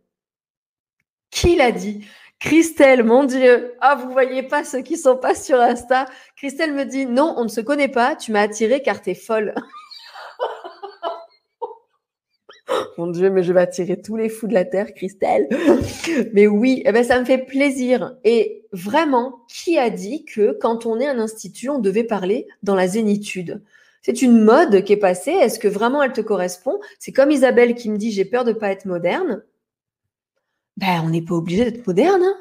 [1.32, 2.06] Qui l'a dit?
[2.38, 6.06] Christelle, mon Dieu, ah vous voyez pas ceux qui sont pas sur Insta.
[6.36, 8.14] Christelle me dit non, on ne se connaît pas.
[8.14, 9.56] Tu m'as attiré car t'es folle.
[12.98, 15.48] Mon Dieu, mais je vais attirer tous les fous de la terre, Christelle.
[16.32, 18.16] mais oui, eh ben, ça me fait plaisir.
[18.24, 22.74] Et vraiment, qui a dit que quand on est un institut, on devait parler dans
[22.74, 23.62] la zénitude?
[24.02, 25.32] C'est une mode qui est passée.
[25.32, 26.78] Est-ce que vraiment elle te correspond?
[26.98, 29.42] C'est comme Isabelle qui me dit j'ai peur de pas être moderne.
[30.76, 32.22] Ben, on n'est pas obligé d'être moderne.
[32.22, 32.36] Hein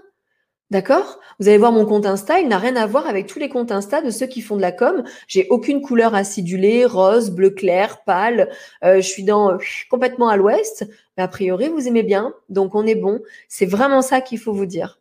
[0.71, 1.19] D'accord?
[1.39, 3.71] Vous allez voir mon compte Insta, il n'a rien à voir avec tous les comptes
[3.71, 5.04] Insta de ceux qui font de la com.
[5.28, 8.49] J'ai aucune couleur acidulée, rose, bleu clair, pâle.
[8.84, 9.58] Euh, je suis dans
[9.91, 10.86] complètement à l'ouest,
[11.17, 13.21] mais a priori vous aimez bien, donc on est bon.
[13.47, 14.99] C'est vraiment ça qu'il faut vous dire.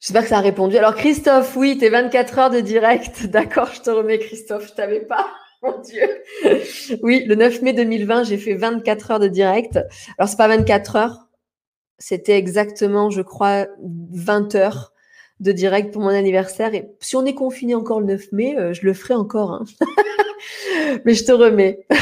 [0.00, 0.76] J'espère que ça a répondu.
[0.76, 3.26] Alors Christophe, oui, t'es 24 heures de direct.
[3.28, 5.26] D'accord, je te remets Christophe, je t'avais pas.
[5.62, 6.08] Mon Dieu.
[7.02, 9.78] Oui, le 9 mai 2020, j'ai fait 24 heures de direct.
[10.18, 11.23] Alors c'est pas 24 heures,
[11.98, 13.66] c'était exactement, je crois,
[14.12, 14.92] 20 heures
[15.40, 16.74] de direct pour mon anniversaire.
[16.74, 19.52] Et si on est confiné encore le 9 mai, euh, je le ferai encore.
[19.52, 19.64] Hein.
[21.04, 21.86] Mais je te remets.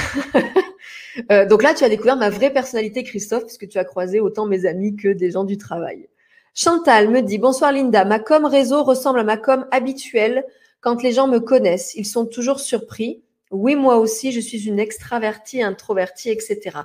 [1.30, 4.46] Euh, donc là, tu as découvert ma vraie personnalité, Christophe, puisque tu as croisé autant
[4.46, 6.08] mes amis que des gens du travail.
[6.54, 10.42] Chantal me dit Bonsoir Linda, ma com réseau ressemble à ma com habituelle
[10.80, 11.94] quand les gens me connaissent.
[11.96, 13.22] Ils sont toujours surpris.
[13.50, 16.78] Oui, moi aussi, je suis une extravertie, introvertie, etc.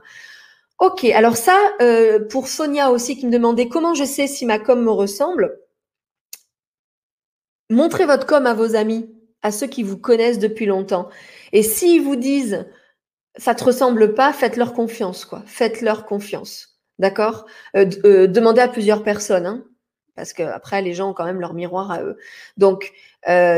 [0.79, 4.59] Ok, alors ça, euh, pour Sonia aussi qui me demandait comment je sais si ma
[4.59, 5.59] com me ressemble,
[7.69, 9.09] montrez votre com à vos amis,
[9.41, 11.09] à ceux qui vous connaissent depuis longtemps.
[11.51, 12.67] Et s'ils vous disent
[13.37, 15.43] ça te ressemble pas, faites-leur confiance, quoi.
[15.47, 17.45] Faites-leur confiance, d'accord?
[17.75, 19.65] Euh, euh, Demandez à plusieurs personnes, hein,
[20.15, 22.17] parce que après les gens ont quand même leur miroir à eux.
[22.57, 22.93] Donc,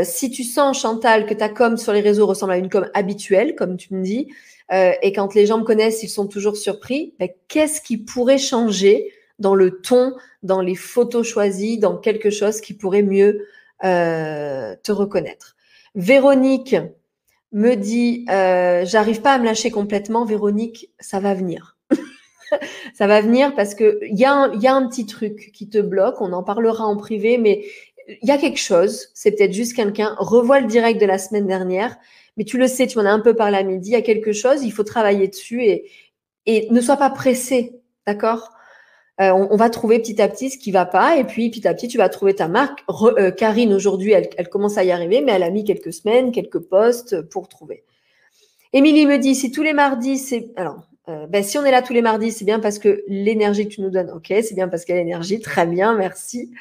[0.04, 3.56] si tu sens Chantal que ta com sur les réseaux ressemble à une com habituelle,
[3.56, 4.28] comme tu me dis,
[4.72, 7.14] euh, et quand les gens me connaissent, ils sont toujours surpris.
[7.20, 12.62] Ben, Qu'est-ce qui pourrait changer dans le ton, dans les photos choisies, dans quelque chose
[12.62, 13.48] qui pourrait mieux
[13.84, 15.56] euh, te reconnaître?
[15.96, 16.76] Véronique
[17.52, 20.24] me dit, euh, j'arrive pas à me lâcher complètement.
[20.24, 21.78] Véronique, ça va venir.
[22.94, 25.68] ça va venir parce que il y, a un, y a un petit truc qui
[25.68, 26.22] te bloque.
[26.22, 27.66] On en parlera en privé, mais
[28.22, 29.08] il y a quelque chose.
[29.16, 30.16] C'est peut-être juste quelqu'un.
[30.20, 31.98] Revois le direct de la semaine dernière.
[32.40, 33.90] Mais tu le sais, tu en as un peu parlé à midi.
[33.90, 34.64] Il y a quelque chose.
[34.64, 35.92] Il faut travailler dessus et,
[36.46, 37.82] et ne sois pas pressé.
[38.08, 38.54] D'accord?
[39.20, 41.74] Euh, on, va trouver petit à petit ce qui va pas et puis petit à
[41.74, 42.86] petit tu vas trouver ta marque.
[42.90, 46.60] Euh, Karine aujourd'hui elle, commence à y arriver mais elle a mis quelques semaines, quelques
[46.60, 47.84] postes pour trouver.
[48.72, 51.82] Émilie me dit si tous les mardis c'est alors euh, ben, si on est là
[51.82, 54.68] tous les mardis, c'est bien parce que l'énergie que tu nous donnes, ok, c'est bien
[54.68, 56.52] parce qu'il y a l'énergie, très bien, merci.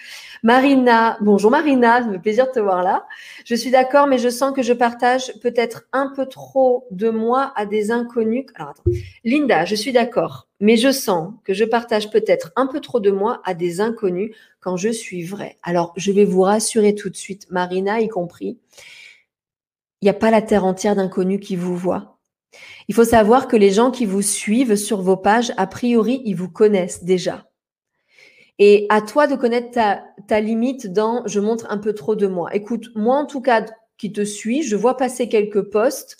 [0.43, 3.07] Marina, bonjour Marina, ça me plaisir de te voir là.
[3.45, 7.53] Je suis d'accord, mais je sens que je partage peut-être un peu trop de moi
[7.57, 8.47] à des inconnus.
[8.55, 8.91] Alors attends,
[9.23, 13.11] Linda, je suis d'accord, mais je sens que je partage peut-être un peu trop de
[13.11, 15.57] moi à des inconnus quand je suis vrai.
[15.63, 18.59] Alors, je vais vous rassurer tout de suite, Marina y compris,
[20.01, 22.18] il n'y a pas la terre entière d'inconnus qui vous voient
[22.89, 26.35] il faut savoir que les gens qui vous suivent sur vos pages, a priori, ils
[26.35, 27.49] vous connaissent déjà.
[28.59, 32.55] Et à toi de connaître ta, limite dans je montre un peu trop de moi.
[32.55, 33.65] Écoute, moi en tout cas
[33.99, 36.17] qui te suis, je vois passer quelques posts.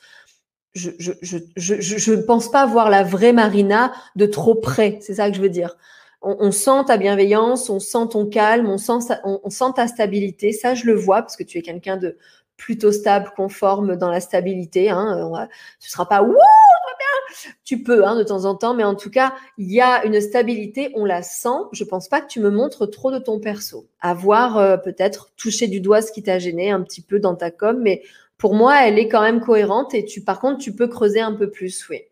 [0.75, 4.99] Je ne pense pas voir la vraie Marina de trop près.
[5.01, 5.77] C'est ça que je veux dire.
[6.21, 10.53] On, sent ta bienveillance, on sent ton calme, on sent ta stabilité.
[10.53, 12.17] Ça, je le vois parce que tu es quelqu'un de,
[12.59, 14.91] plutôt stable, conforme dans la stabilité.
[14.91, 15.49] Hein.
[15.81, 17.53] Tu ne seras pas wouh, bien.
[17.65, 20.21] Tu peux hein, de temps en temps, mais en tout cas, il y a une
[20.21, 21.49] stabilité, on la sent.
[21.73, 23.87] Je pense pas que tu me montres trop de ton perso.
[24.01, 27.51] Avoir euh, peut-être touché du doigt ce qui t'a gêné un petit peu dans ta
[27.51, 28.03] com, mais
[28.37, 31.33] pour moi, elle est quand même cohérente et tu, par contre, tu peux creuser un
[31.33, 32.03] peu plus, oui.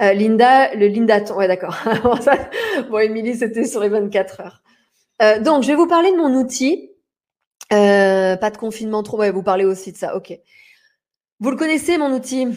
[0.00, 1.76] Euh, Linda, le Linda, ouais, d'accord.
[2.90, 4.62] bon, Émilie, c'était sur les 24 heures.
[5.20, 6.91] Euh, donc, je vais vous parler de mon outil
[7.72, 9.22] euh, pas de confinement trop.
[9.32, 10.16] Vous parlez aussi de ça.
[10.16, 10.32] Ok.
[11.40, 12.48] Vous le connaissez, mon outil?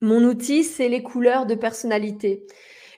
[0.00, 2.46] Mon outil, c'est les couleurs de personnalité.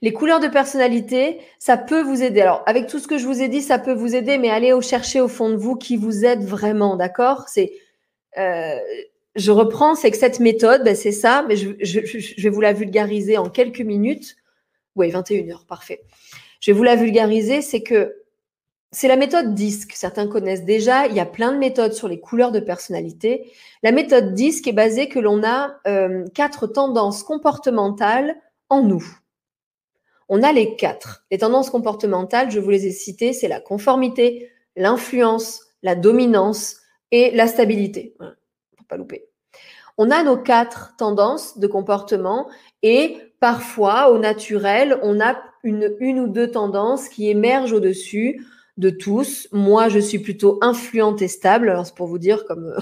[0.03, 2.40] Les couleurs de personnalité, ça peut vous aider.
[2.40, 4.73] Alors, avec tout ce que je vous ai dit, ça peut vous aider, mais allez
[4.83, 7.49] chercher au fond de vous qui vous aide vraiment, d'accord?
[7.49, 7.73] C'est,
[8.38, 8.79] euh,
[9.37, 12.73] je reprends, c'est que cette méthode, ben, c'est ça, mais je, je, vais vous la
[12.73, 14.37] vulgariser en quelques minutes.
[14.97, 16.03] Oui, 21 heures, parfait.
[16.61, 18.14] Je vais vous la vulgariser, c'est que
[18.94, 19.92] c'est la méthode DISC.
[19.94, 21.07] Certains connaissent déjà.
[21.07, 23.52] Il y a plein de méthodes sur les couleurs de personnalité.
[23.83, 28.37] La méthode DISC est basée que l'on a euh, quatre tendances comportementales
[28.68, 29.04] en nous.
[30.28, 31.26] On a les quatre.
[31.33, 36.76] Les tendances comportementales, je vous les ai citées, c'est la conformité, l'influence, la dominance
[37.11, 38.16] et la stabilité.
[38.88, 39.26] Pas louper.
[39.98, 42.48] On a nos quatre tendances de comportement
[42.83, 48.44] et parfois, au naturel, on a une ou deux tendances qui émergent au-dessus
[48.76, 49.48] de tous.
[49.52, 51.68] Moi, je suis plutôt influente et stable.
[51.68, 52.80] Alors, c'est pour vous dire comme euh,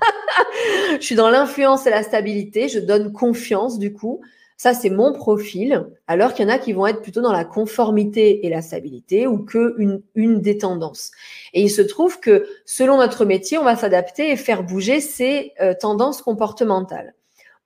[1.00, 2.68] je suis dans l'influence et la stabilité.
[2.68, 4.20] Je donne confiance, du coup.
[4.56, 5.86] Ça, c'est mon profil.
[6.06, 9.26] Alors qu'il y en a qui vont être plutôt dans la conformité et la stabilité
[9.26, 11.10] ou que une, une des tendances.
[11.52, 15.52] Et il se trouve que selon notre métier, on va s'adapter et faire bouger ces
[15.60, 17.14] euh, tendances comportementales.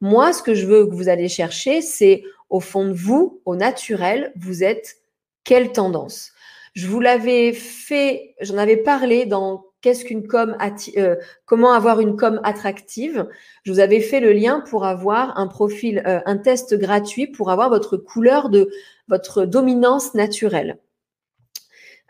[0.00, 3.56] Moi, ce que je veux que vous allez chercher, c'est au fond de vous, au
[3.56, 4.96] naturel, vous êtes
[5.44, 6.32] quelle tendance?
[6.78, 10.56] Je vous l'avais fait, j'en avais parlé dans qu'est-ce qu'une com,
[10.96, 13.26] euh, comment avoir une com attractive.
[13.64, 17.50] Je vous avais fait le lien pour avoir un profil, euh, un test gratuit pour
[17.50, 18.70] avoir votre couleur de
[19.08, 20.78] votre dominance naturelle.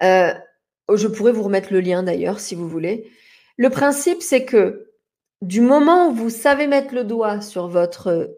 [0.02, 0.35] Euh,
[0.94, 3.11] je pourrais vous remettre le lien d'ailleurs si vous voulez.
[3.57, 4.90] Le principe, c'est que
[5.40, 8.37] du moment où vous savez mettre le doigt sur votre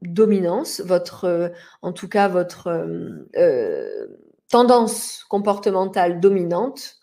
[0.00, 2.68] dominance, votre, en tout cas votre
[4.52, 6.98] tendance comportementale dominante,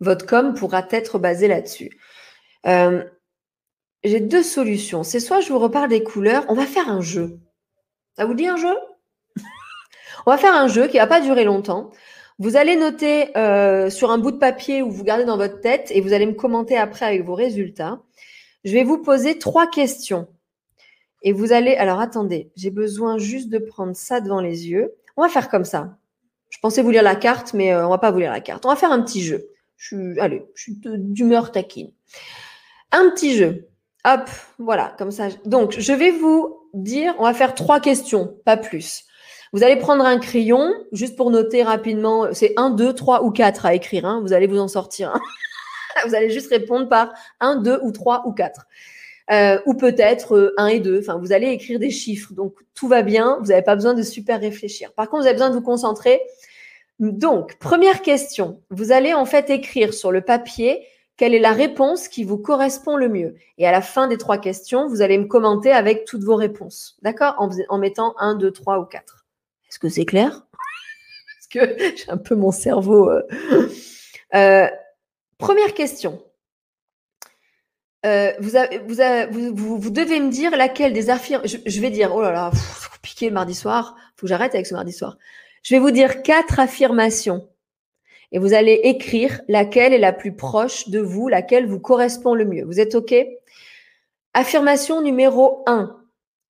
[0.00, 1.98] votre com pourra être basé là-dessus.
[2.66, 3.04] Euh,
[4.02, 5.04] j'ai deux solutions.
[5.04, 7.38] C'est soit je vous reparle des couleurs, on va faire un jeu.
[8.16, 8.74] Ça vous dit un jeu?
[10.26, 11.90] On va faire un jeu qui va pas durer longtemps.
[12.38, 15.90] Vous allez noter euh, sur un bout de papier ou vous gardez dans votre tête
[15.90, 18.00] et vous allez me commenter après avec vos résultats.
[18.64, 20.26] Je vais vous poser trois questions.
[21.22, 21.76] Et vous allez.
[21.76, 24.94] Alors attendez, j'ai besoin juste de prendre ça devant les yeux.
[25.16, 25.96] On va faire comme ça.
[26.56, 28.40] Je pensais vous lire la carte, mais on euh, on va pas vous lire la
[28.40, 28.64] carte.
[28.64, 29.50] On va faire un petit jeu.
[29.76, 31.92] Je suis, allez, je suis d'humeur taquine.
[32.92, 33.68] Un petit jeu.
[34.06, 35.28] Hop, voilà, comme ça.
[35.44, 39.04] Donc, je vais vous dire, on va faire trois questions, pas plus.
[39.52, 43.66] Vous allez prendre un crayon, juste pour noter rapidement, c'est un, deux, trois ou quatre
[43.66, 44.06] à écrire.
[44.06, 44.22] Hein.
[44.22, 45.18] vous allez vous en sortir.
[46.06, 48.66] Vous allez juste répondre par un, deux ou trois ou quatre.
[49.32, 51.00] Euh, ou peut-être 1 euh, et 2.
[51.00, 52.32] Enfin, vous allez écrire des chiffres.
[52.32, 53.38] Donc, tout va bien.
[53.40, 54.92] Vous n'avez pas besoin de super réfléchir.
[54.92, 56.20] Par contre, vous avez besoin de vous concentrer.
[57.00, 58.62] Donc, première question.
[58.70, 60.86] Vous allez en fait écrire sur le papier
[61.16, 63.34] quelle est la réponse qui vous correspond le mieux.
[63.58, 66.96] Et à la fin des trois questions, vous allez me commenter avec toutes vos réponses.
[67.02, 67.34] D'accord?
[67.38, 69.26] En, mettant un, deux, trois ou quatre.
[69.68, 70.46] Est-ce que c'est clair?
[70.52, 73.10] Parce que j'ai un peu mon cerveau.
[73.10, 73.22] Euh...
[74.34, 74.68] Euh,
[75.38, 76.22] première question.
[78.06, 81.60] Euh, vous, devez me dire laquelle des affirmations.
[81.66, 83.96] Je, vais dire, oh là là, faut piquer le mardi soir.
[84.16, 85.16] Faut que j'arrête avec ce mardi soir.
[85.62, 87.48] Je vais vous dire quatre affirmations
[88.32, 92.44] et vous allez écrire laquelle est la plus proche de vous, laquelle vous correspond le
[92.44, 92.64] mieux.
[92.64, 93.14] Vous êtes OK?
[94.34, 96.00] Affirmation numéro 1.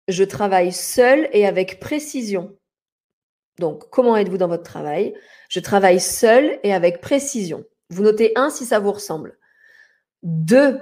[0.08, 2.56] Je travaille seul et avec précision.
[3.58, 5.14] Donc, comment êtes-vous dans votre travail?
[5.48, 7.64] Je travaille seul et avec précision.
[7.90, 9.38] Vous notez 1 si ça vous ressemble.
[10.24, 10.80] 2.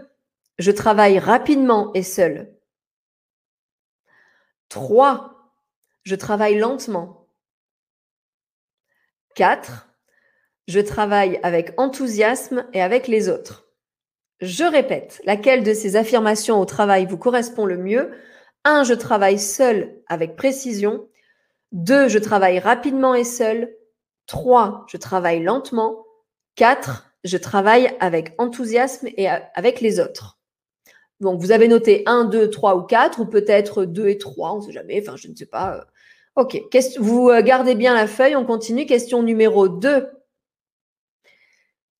[0.62, 2.54] Je travaille rapidement et seul.
[4.68, 5.50] 3.
[6.04, 7.26] Je travaille lentement.
[9.34, 9.88] 4.
[10.68, 13.66] Je travaille avec enthousiasme et avec les autres.
[14.40, 18.12] Je répète, laquelle de ces affirmations au travail vous correspond le mieux?
[18.62, 18.84] 1.
[18.84, 21.08] Je travaille seul avec précision.
[21.72, 22.06] 2.
[22.06, 23.74] Je travaille rapidement et seul.
[24.28, 24.86] 3.
[24.86, 26.06] Je travaille lentement.
[26.54, 27.10] 4.
[27.24, 30.38] Je travaille avec enthousiasme et avec les autres.
[31.22, 34.56] Donc, vous avez noté 1, 2, 3 ou 4, ou peut-être 2 et 3, on
[34.56, 35.86] ne sait jamais, enfin, je ne sais pas.
[36.34, 36.60] Ok,
[36.98, 38.86] vous euh, gardez bien la feuille, on continue.
[38.86, 40.10] Question numéro 2.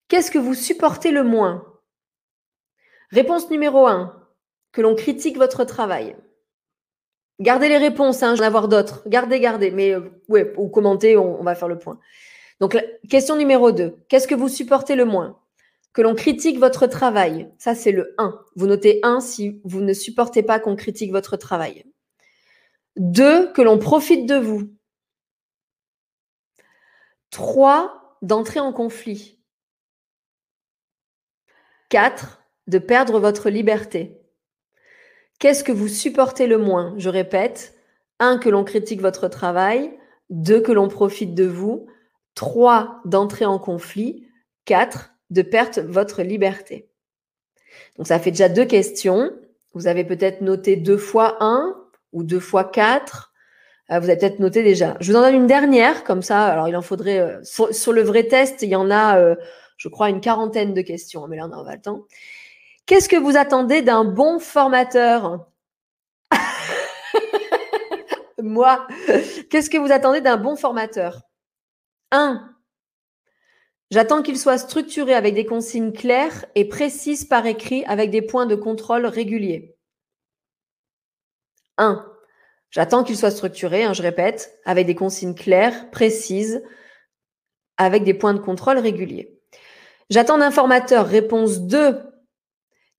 [0.09, 1.65] Qu'est-ce que vous supportez le moins?
[3.11, 4.13] Réponse numéro 1.
[4.73, 6.17] Que l'on critique votre travail.
[7.39, 9.07] Gardez les réponses, hein, je vais d'autres.
[9.07, 9.71] Gardez, gardez.
[9.71, 11.97] Mais euh, ouais, ou commentez, on, va faire le point.
[12.59, 12.77] Donc,
[13.09, 13.95] question numéro 2.
[14.09, 15.39] Qu'est-ce que vous supportez le moins?
[15.93, 17.51] Que l'on critique votre travail.
[17.59, 18.43] Ça, c'est le 1.
[18.55, 21.85] Vous notez 1 si vous ne supportez pas qu'on critique votre travail.
[22.95, 23.53] 2.
[23.53, 24.73] Que l'on profite de vous.
[27.29, 28.17] 3.
[28.23, 29.39] D'entrer en conflit.
[31.89, 32.41] 4.
[32.65, 34.19] De perdre votre liberté.
[35.37, 36.95] Qu'est-ce que vous supportez le moins?
[36.97, 37.75] Je répète.
[38.17, 38.39] 1.
[38.39, 39.95] Que l'on critique votre travail.
[40.31, 40.59] 2.
[40.59, 41.87] Que l'on profite de vous.
[42.33, 43.01] 3.
[43.05, 44.27] D'entrer en conflit.
[44.65, 45.12] 4.
[45.33, 46.87] De perdre votre liberté.
[47.97, 49.31] Donc ça fait déjà deux questions.
[49.73, 51.75] Vous avez peut-être noté deux fois 1
[52.11, 53.33] ou deux fois 4.
[53.91, 54.95] Euh, vous avez peut-être noté déjà.
[54.99, 56.45] Je vous en donne une dernière, comme ça.
[56.45, 57.19] Alors, il en faudrait.
[57.19, 59.35] Euh, sur, le vrai test, il y en a euh,
[59.77, 62.05] je crois, une quarantaine de questions, mais là, on n'a le temps.
[62.85, 65.45] Qu'est-ce que vous attendez d'un bon formateur?
[68.41, 68.85] Moi,
[69.49, 71.21] qu'est-ce que vous attendez d'un bon formateur?
[72.11, 72.52] 1.
[73.93, 78.47] J'attends qu'il soit structuré avec des consignes claires et précises par écrit avec des points
[78.47, 79.77] de contrôle réguliers.
[81.77, 82.03] 1.
[82.71, 86.63] J'attends qu'il soit structuré, hein, je répète, avec des consignes claires, précises,
[87.77, 89.39] avec des points de contrôle réguliers.
[90.09, 91.05] J'attends d'un formateur.
[91.05, 92.01] Réponse 2.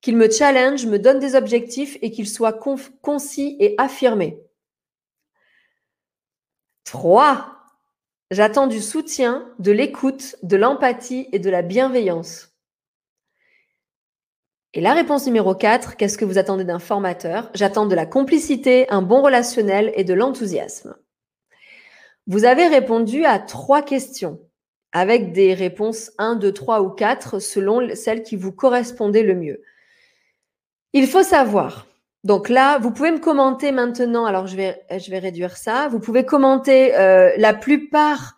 [0.00, 2.52] Qu'il me challenge, me donne des objectifs et qu'il soit
[3.02, 4.38] concis et affirmé.
[6.84, 7.53] 3.
[8.34, 12.48] J'attends du soutien, de l'écoute, de l'empathie et de la bienveillance.
[14.72, 17.48] Et la réponse numéro 4, qu'est-ce que vous attendez d'un formateur?
[17.54, 20.96] J'attends de la complicité, un bon relationnel et de l'enthousiasme.
[22.26, 24.40] Vous avez répondu à trois questions
[24.90, 29.62] avec des réponses 1, 2, 3 ou 4 selon celles qui vous correspondaient le mieux.
[30.92, 31.86] Il faut savoir.
[32.24, 34.24] Donc là, vous pouvez me commenter maintenant.
[34.24, 35.88] Alors, je vais, je vais réduire ça.
[35.88, 38.36] Vous pouvez commenter euh, la plupart.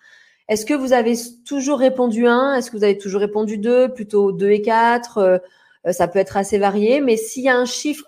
[0.49, 1.15] Est-ce que vous avez
[1.47, 5.39] toujours répondu 1 Est-ce que vous avez toujours répondu 2 Plutôt 2 et 4 euh,
[5.87, 7.01] euh, Ça peut être assez varié.
[7.01, 8.05] Mais s'il y a un chiffre,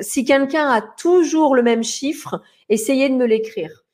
[0.00, 3.84] si quelqu'un a toujours le même chiffre, essayez de me l'écrire.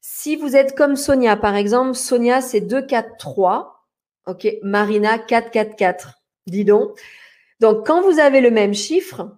[0.00, 3.86] Si vous êtes comme Sonia, par exemple, Sonia, c'est 2, 4, 3.
[4.26, 4.48] OK.
[4.62, 6.14] Marina, 4, 4, 4.
[6.46, 6.98] Dis donc.
[7.60, 9.28] Donc, quand vous avez le même chiffre,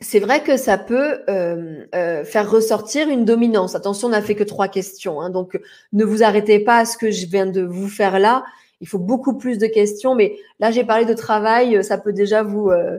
[0.00, 3.74] c'est vrai que ça peut euh, euh, faire ressortir une dominance.
[3.74, 5.20] Attention, on n'a fait que trois questions.
[5.20, 5.60] Hein, donc,
[5.92, 8.44] ne vous arrêtez pas à ce que je viens de vous faire là.
[8.80, 10.14] Il faut beaucoup plus de questions.
[10.14, 11.84] Mais là, j'ai parlé de travail.
[11.84, 12.98] Ça peut déjà vous, euh,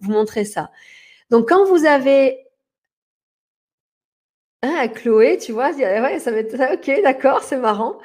[0.00, 0.70] montrer ça.
[1.30, 2.38] Donc, quand vous avez
[4.62, 7.98] ah, Chloé, tu vois, ouais, ça va être ok, d'accord, c'est marrant.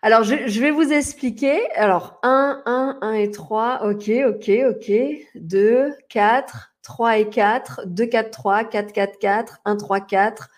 [0.00, 1.70] Alors, je, vais vous expliquer.
[1.74, 4.92] Alors, 1, 1, 1 et 3, ok, ok, ok.
[5.34, 10.48] 2, 4, 3 et 4, 2, 4, 3, 4, 4, 4, 1, 3, 4,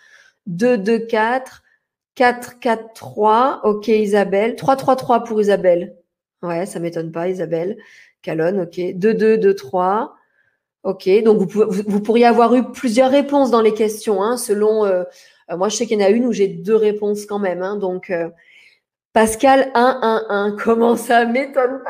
[0.47, 1.61] 2, 2, 4,
[2.15, 4.55] 4, 4, 3, ok, Isabelle.
[4.55, 5.97] 3, 3, 3 pour Isabelle.
[6.41, 7.77] Ouais, ça m'étonne pas, Isabelle.
[8.21, 8.79] Calonne, ok.
[8.95, 10.15] 2, 2, 2, 3.
[10.83, 15.03] Ok, donc vous, vous, pourriez avoir eu plusieurs réponses dans les questions, hein, selon euh,
[15.51, 17.61] euh, moi, je sais qu'il y en a une où j'ai deux réponses quand même.
[17.61, 18.29] Hein, donc, euh,
[19.13, 21.81] Pascal 1, 1, 1, comment ça m'étonne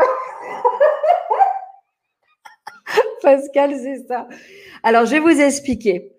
[3.24, 4.28] Pascal, c'est ça.
[4.84, 6.11] Alors, je vais vous expliquer.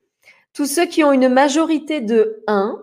[0.53, 2.83] Tous ceux qui ont une majorité de 1,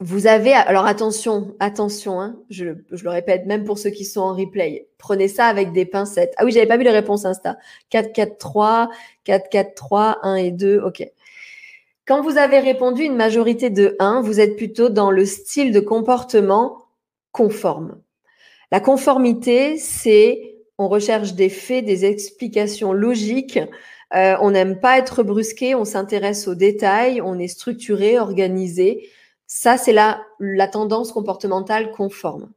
[0.00, 4.34] vous avez, alors attention, attention, hein, je, le répète, même pour ceux qui sont en
[4.34, 6.34] replay, prenez ça avec des pincettes.
[6.36, 7.58] Ah oui, j'avais pas vu les réponses Insta.
[7.90, 8.90] 4, 4, 3,
[9.24, 11.04] 4, 4, 3, 1 et 2, ok.
[12.06, 15.80] Quand vous avez répondu une majorité de 1, vous êtes plutôt dans le style de
[15.80, 16.84] comportement
[17.32, 18.00] conforme.
[18.70, 23.58] La conformité, c'est on recherche des faits, des explications logiques.
[24.14, 29.10] Euh, on n'aime pas être brusqué, on s'intéresse aux détails, on est structuré, organisé.
[29.46, 32.50] Ça, c'est la, la tendance comportementale conforme.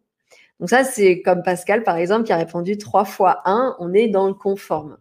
[0.60, 4.08] Donc ça, c'est comme Pascal, par exemple, qui a répondu trois fois un, on est
[4.08, 4.98] dans le conforme.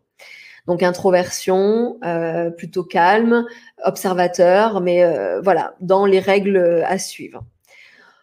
[0.66, 3.46] Donc introversion, euh, plutôt calme,
[3.84, 7.44] observateur, mais euh, voilà, dans les règles à suivre.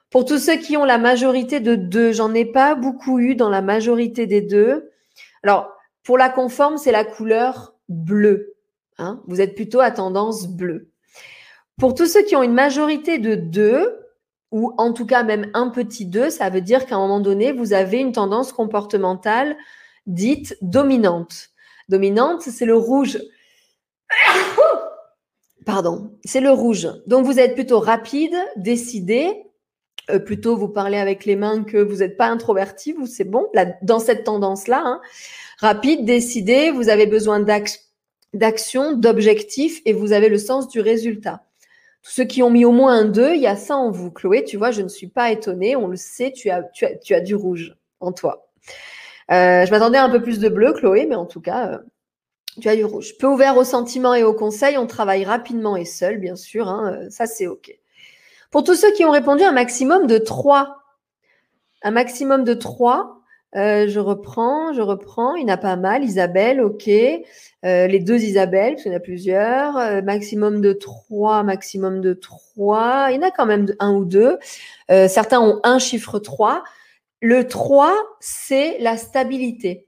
[0.10, 3.50] Pour tous ceux qui ont la majorité de deux, j'en ai pas beaucoup eu dans
[3.50, 4.90] la majorité des deux.
[5.44, 5.70] Alors,
[6.04, 8.56] pour la conforme, c'est la couleur bleue.
[8.98, 9.22] Hein.
[9.28, 10.90] Vous êtes plutôt à tendance bleue.
[11.78, 14.00] Pour tous ceux qui ont une majorité de 2,
[14.52, 17.52] ou en tout cas même un petit 2, ça veut dire qu'à un moment donné,
[17.52, 19.58] vous avez une tendance comportementale
[20.08, 21.50] dite dominante.
[21.90, 23.20] Dominante, c'est le rouge.
[25.66, 26.88] Pardon, c'est le rouge.
[27.06, 29.47] Donc vous êtes plutôt rapide, décidé,
[30.10, 33.48] euh, plutôt vous parlez avec les mains que vous n'êtes pas introverti, vous c'est bon,
[33.54, 34.82] là, dans cette tendance-là.
[34.84, 35.02] Hein.
[35.60, 37.40] Rapide, décidé, vous avez besoin
[38.34, 41.44] d'action, d'objectif et vous avez le sens du résultat.
[42.04, 44.12] Tous ceux qui ont mis au moins un 2, il y a ça en vous.
[44.12, 45.76] Chloé, tu vois, je ne suis pas étonnée.
[45.76, 48.50] On le sait, tu as, tu as, tu as du rouge en toi.
[49.32, 51.78] Euh, je m'attendais à un peu plus de bleu, Chloé, mais en tout cas, euh,
[52.62, 53.18] tu as du rouge.
[53.18, 54.78] Peu ouvert aux sentiments et aux conseils.
[54.78, 56.68] On travaille rapidement et seul, bien sûr.
[56.68, 57.78] Hein, euh, ça, c'est OK.
[58.52, 60.78] Pour tous ceux qui ont répondu, un maximum de 3.
[61.84, 63.18] Un maximum de 3.
[63.56, 65.36] Euh, je reprends, je reprends.
[65.36, 66.04] Il n'y en a pas mal.
[66.04, 66.88] Isabelle, ok.
[66.88, 69.78] Euh, les deux Isabelle, parce qu'il y en a plusieurs.
[69.78, 73.08] Euh, maximum de trois, maximum de trois.
[73.10, 74.38] Il y en a quand même un ou deux.
[74.90, 76.64] certains ont un chiffre 3.
[77.22, 79.88] Le 3, c'est la stabilité.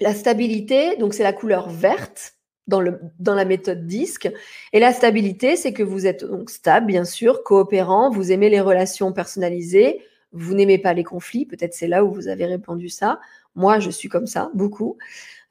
[0.00, 2.34] La stabilité, donc c'est la couleur verte
[2.66, 4.30] dans, le, dans la méthode disque.
[4.72, 8.60] Et la stabilité, c'est que vous êtes donc stable, bien sûr, coopérant, vous aimez les
[8.60, 10.00] relations personnalisées,
[10.32, 13.20] vous n'aimez pas les conflits, peut-être c'est là où vous avez répondu ça.
[13.54, 14.96] Moi, je suis comme ça, beaucoup.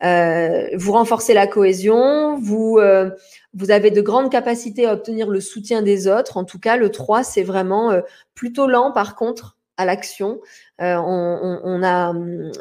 [0.04, 3.12] Euh, vous renforcez la cohésion, vous, euh,
[3.54, 6.38] vous avez de grandes capacités à obtenir le soutien des autres.
[6.38, 8.02] En tout cas, le 3, c'est vraiment euh,
[8.34, 10.40] plutôt lent, par contre, à l'action.
[10.80, 12.14] On, a,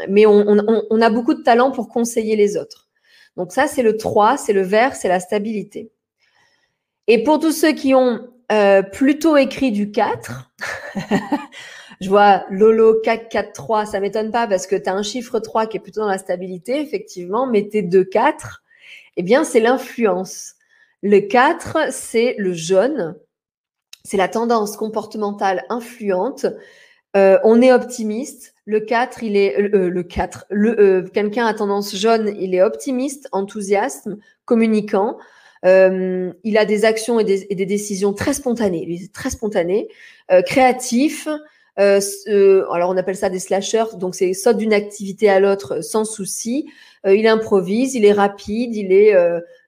[0.09, 2.90] mais on, a beaucoup de talent pour conseiller les autres.
[3.41, 5.91] Donc ça, c'est le 3, c'est le vert, c'est la stabilité.
[7.07, 8.29] Et pour tous ceux qui ont
[8.93, 10.53] plutôt écrit du 4,
[12.03, 13.87] Je vois Lolo 4, 4, 3.
[13.87, 16.19] Ça m'étonne pas parce que tu as un chiffre 3 qui est plutôt dans la
[16.19, 18.63] stabilité, effectivement, mais tes 2, 4,
[19.17, 20.55] eh bien, c'est l'influence.
[21.03, 23.17] Le 4, c'est le jaune.
[24.05, 26.45] C'est la tendance comportementale influente.
[27.17, 28.55] Euh, on est optimiste.
[28.65, 30.47] Le 4, il est euh, le 4.
[30.51, 34.09] Le euh, quelqu'un à tendance jaune, il est optimiste, enthousiaste,
[34.45, 35.19] communicant.
[35.65, 38.85] il a des actions et des, et des, décisions très spontanées.
[38.87, 39.89] Il est très spontané,
[40.47, 41.29] créatif,
[41.81, 45.81] euh, euh, alors on appelle ça des slashers, donc c'est saute d'une activité à l'autre
[45.83, 46.71] sans souci.
[47.07, 49.15] Euh, il improvise, il est rapide, il est,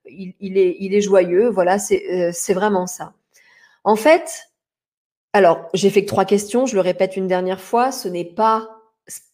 [0.06, 1.48] il, est, il est joyeux.
[1.48, 3.14] Voilà, c'est c'est vraiment ça.
[3.84, 4.48] En fait,
[5.32, 6.66] alors j'ai fait que trois questions.
[6.66, 7.92] Je le répète une dernière fois.
[7.92, 8.68] Ce n'est pas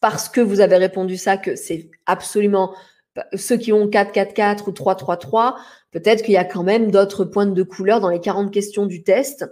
[0.00, 2.74] parce que vous avez répondu ça que c'est absolument
[3.34, 5.56] ceux qui ont 4, 4, 4 ou 3, 3, 3.
[5.90, 9.02] Peut-être qu'il y a quand même d'autres pointes de couleur dans les 40 questions du
[9.02, 9.50] test.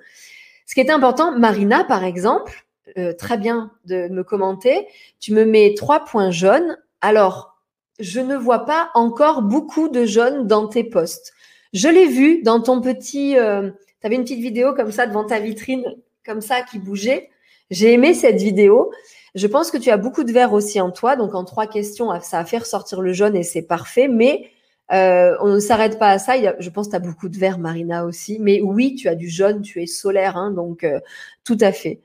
[0.66, 2.66] Ce qui est important, Marina, par exemple,
[2.98, 4.86] euh, très bien de me commenter.
[5.20, 6.76] Tu me mets trois points jaunes.
[7.00, 7.56] Alors,
[7.98, 11.32] je ne vois pas encore beaucoup de jaunes dans tes posts.
[11.72, 13.38] Je l'ai vu dans ton petit.
[13.38, 13.70] Euh,
[14.00, 15.84] tu avais une petite vidéo comme ça devant ta vitrine,
[16.26, 17.30] comme ça, qui bougeait.
[17.70, 18.92] J'ai aimé cette vidéo.
[19.34, 21.16] Je pense que tu as beaucoup de vert aussi en toi.
[21.16, 24.08] Donc, en trois questions, ça a fait ressortir le jaune et c'est parfait.
[24.08, 24.50] Mais
[24.92, 26.34] euh, on ne s'arrête pas à ça.
[26.58, 28.38] je pense que tu as beaucoup de vert, Marina aussi.
[28.40, 30.36] Mais oui, tu as du jaune, tu es solaire.
[30.36, 30.86] Hein, donc,
[31.44, 32.00] tout à fait.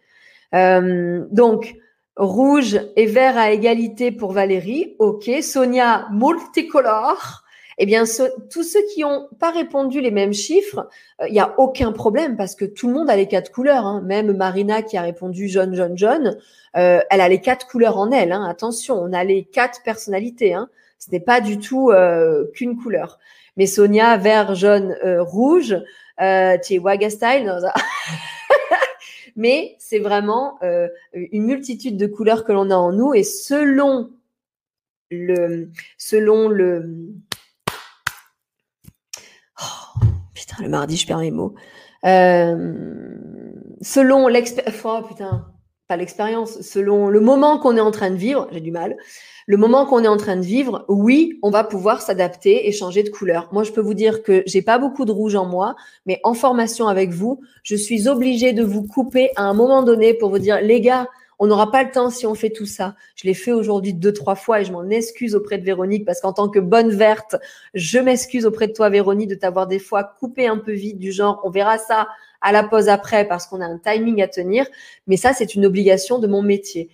[0.53, 1.75] Euh, donc,
[2.17, 4.95] rouge et vert à égalité pour Valérie.
[4.99, 5.29] OK.
[5.41, 7.43] Sonia, multicolore.
[7.83, 8.03] Eh bien,
[8.51, 10.87] tous ceux qui n'ont pas répondu les mêmes chiffres,
[11.19, 13.87] il euh, n'y a aucun problème parce que tout le monde a les quatre couleurs.
[13.87, 14.01] Hein.
[14.05, 16.37] Même Marina qui a répondu jaune, jaune, jaune,
[16.77, 18.33] euh, elle a les quatre couleurs en elle.
[18.33, 18.45] Hein.
[18.47, 20.53] Attention, on a les quatre personnalités.
[20.53, 20.69] Hein.
[20.99, 21.91] Ce n'est pas du tout
[22.53, 23.17] qu'une couleur.
[23.57, 25.75] Mais Sonia, vert, jaune, rouge,
[26.63, 27.51] tu Waga Style.
[29.35, 34.11] mais c'est vraiment euh, une multitude de couleurs que l'on a en nous et selon
[35.09, 35.69] le,
[40.59, 41.53] le mardi, je perds mes mots.
[42.05, 42.73] Euh,
[43.81, 45.45] selon l'expérience, oh, putain,
[45.87, 48.95] pas l'expérience, selon le moment qu'on est en train de vivre, j'ai du mal,
[49.47, 53.03] le moment qu'on est en train de vivre, oui, on va pouvoir s'adapter et changer
[53.03, 53.49] de couleur.
[53.51, 55.75] Moi, je peux vous dire que j'ai pas beaucoup de rouge en moi,
[56.05, 60.13] mais en formation avec vous, je suis obligée de vous couper à un moment donné
[60.13, 61.07] pour vous dire, les gars,
[61.41, 62.95] on n'aura pas le temps si on fait tout ça.
[63.15, 66.21] Je l'ai fait aujourd'hui deux, trois fois et je m'en excuse auprès de Véronique parce
[66.21, 67.35] qu'en tant que bonne verte,
[67.73, 71.11] je m'excuse auprès de toi, Véronique, de t'avoir des fois coupé un peu vite du
[71.11, 72.07] genre, on verra ça
[72.41, 74.67] à la pause après parce qu'on a un timing à tenir.
[75.07, 76.91] Mais ça, c'est une obligation de mon métier.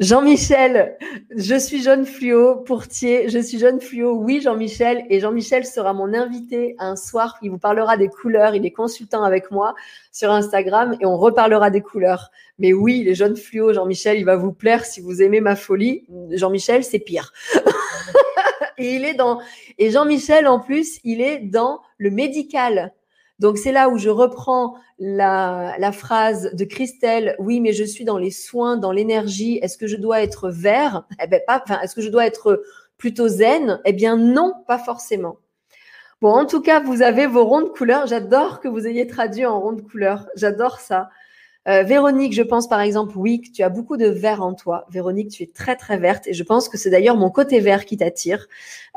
[0.00, 0.96] Jean-Michel,
[1.36, 6.14] je suis jeune fluo, pourtier, je suis jeune fluo, oui Jean-Michel, et Jean-Michel sera mon
[6.14, 9.74] invité un soir, il vous parlera des couleurs, il est consultant avec moi
[10.10, 12.30] sur Instagram et on reparlera des couleurs.
[12.58, 16.06] Mais oui, les jeunes fluo, Jean-Michel, il va vous plaire si vous aimez ma folie.
[16.30, 17.34] Jean-Michel, c'est pire.
[18.78, 19.38] et il est dans,
[19.76, 22.94] et Jean-Michel en plus, il est dans le médical.
[23.40, 28.18] Donc c'est là où je reprends la, phrase de Christelle, oui, mais je suis dans
[28.18, 31.04] les soins, dans l'énergie, est-ce que je dois être vert?
[31.22, 32.62] Eh ben pas, enfin, est-ce que je dois être
[32.98, 33.80] plutôt zen?
[33.86, 35.38] Eh bien non, pas forcément.
[36.20, 38.06] Bon, en tout cas, vous avez vos rondes couleurs.
[38.06, 40.26] J'adore que vous ayez traduit en rondes couleurs.
[40.36, 41.08] J'adore ça.
[41.66, 44.86] Euh, Véronique, je pense par exemple, oui, que tu as beaucoup de vert en toi.
[44.90, 47.86] Véronique, tu es très très verte et je pense que c'est d'ailleurs mon côté vert
[47.86, 48.48] qui t'attire.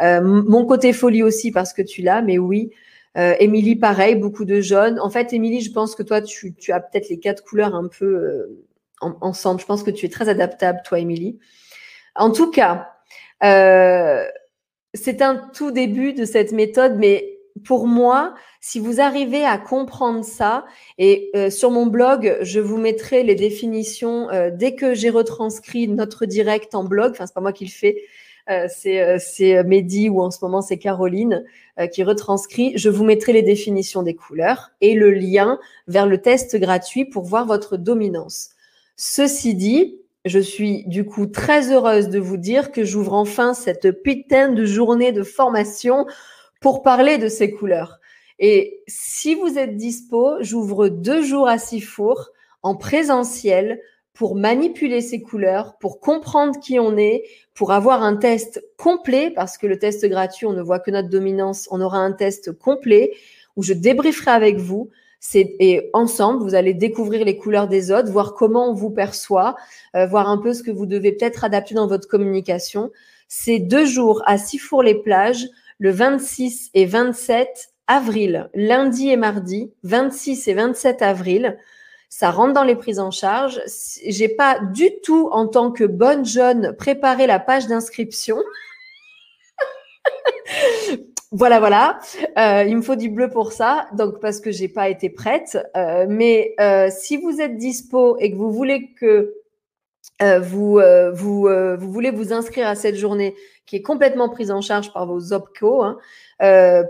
[0.01, 2.71] Euh, mon côté folie aussi parce que tu l'as, mais oui,
[3.17, 4.99] euh, Émilie, pareil, beaucoup de jaunes.
[4.99, 8.05] En fait, Émilie, je pense que toi, tu, as peut-être les quatre couleurs un peu
[8.05, 8.65] euh,
[9.01, 9.61] ensemble.
[9.61, 11.39] Je pense que tu es très adaptable, toi, Émilie.
[12.15, 12.89] En tout cas,
[13.43, 14.25] euh,
[14.93, 20.25] c'est un tout début de cette méthode, mais pour moi, si vous arrivez à comprendre
[20.25, 20.65] ça,
[20.97, 26.73] et sur mon blog, je vous mettrai les définitions dès que j'ai retranscrit notre direct
[26.73, 27.11] en blog.
[27.11, 28.03] Enfin, c'est pas moi qui le fais,
[28.67, 31.43] c'est Mehdi ou en ce moment c'est Caroline
[31.79, 32.73] euh, qui retranscrit.
[32.77, 37.23] Je vous mettrai les définitions des couleurs et le lien vers le test gratuit pour
[37.23, 38.49] voir votre dominance.
[38.95, 44.03] Ceci dit, je suis du coup très heureuse de vous dire que j'ouvre enfin cette
[44.03, 46.05] putain de journée de formation
[46.61, 47.99] pour parler de ces couleurs.
[48.37, 52.29] Et si vous êtes dispo, j'ouvre deux jours à Sifour
[52.61, 53.81] en présentiel
[54.13, 57.23] pour manipuler ces couleurs, pour comprendre qui on est,
[57.53, 61.09] pour avoir un test complet, parce que le test gratuit, on ne voit que notre
[61.09, 63.11] dominance, on aura un test complet
[63.55, 64.89] où je débrieferai avec vous.
[65.35, 69.55] Et ensemble, vous allez découvrir les couleurs des autres, voir comment on vous perçoit,
[69.95, 72.91] euh, voir un peu ce que vous devez peut-être adapter dans votre communication.
[73.29, 75.47] C'est deux jours à Sifour-les-Plages,
[75.79, 81.57] le 26 et 27 avril, lundi et mardi, 26 et 27 avril
[82.15, 83.59] ça rentre dans les prises en charge.
[84.05, 88.37] J'ai pas du tout, en tant que bonne jeune, préparé la page d'inscription.
[91.31, 91.97] voilà, voilà.
[92.37, 95.57] Euh, il me faut du bleu pour ça, donc parce que j'ai pas été prête.
[95.75, 99.33] Euh, mais euh, si vous êtes dispo et que vous voulez que
[100.21, 100.79] vous,
[101.13, 101.49] vous,
[101.79, 103.35] vous voulez vous inscrire à cette journée
[103.65, 105.97] qui est complètement prise en charge par vos OPCO, hein,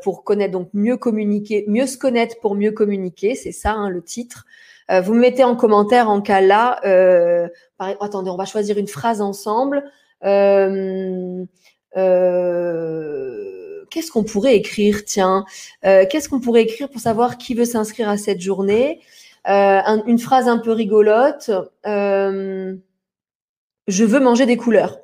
[0.03, 4.03] pour connaître donc mieux communiquer, mieux se connaître pour mieux communiquer, c'est ça hein, le
[4.03, 4.45] titre.
[4.91, 6.79] Euh, vous mettez en commentaire en cas là.
[6.85, 7.47] Euh,
[7.79, 9.83] attendez, on va choisir une phrase ensemble.
[10.23, 11.45] Euh,
[13.89, 15.45] qu'est-ce qu'on pourrait écrire Tiens,
[15.83, 19.01] qu'est-ce qu'on pourrait écrire pour savoir qui veut s'inscrire à cette journée?
[19.45, 21.51] Une phrase un peu rigolote.
[21.85, 22.77] je
[23.87, 24.99] veux manger des couleurs.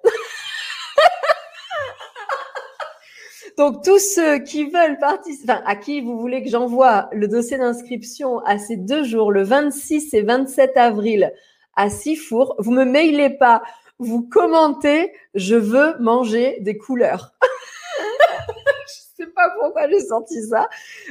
[3.60, 7.58] Donc, tous ceux qui veulent participer, enfin, à qui vous voulez que j'envoie le dossier
[7.58, 11.34] d'inscription à ces deux jours, le 26 et 27 avril
[11.76, 13.62] à Sifour, vous me mailez pas,
[13.98, 17.34] vous commentez, je veux manger des couleurs.
[18.88, 20.70] je sais pas pourquoi j'ai senti ça,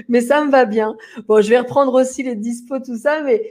[0.09, 0.97] mais ça me va bien.
[1.27, 3.43] Bon, je vais reprendre aussi les dispos, tout ça, mais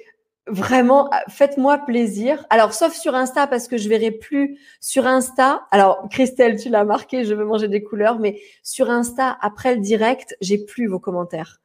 [0.47, 2.45] vraiment, faites-moi plaisir.
[2.49, 5.65] Alors, sauf sur Insta, parce que je verrai plus sur Insta.
[5.71, 9.81] Alors, Christelle, tu l'as marqué, je veux manger des couleurs, mais sur Insta, après le
[9.81, 11.59] direct, j'ai plus vos commentaires.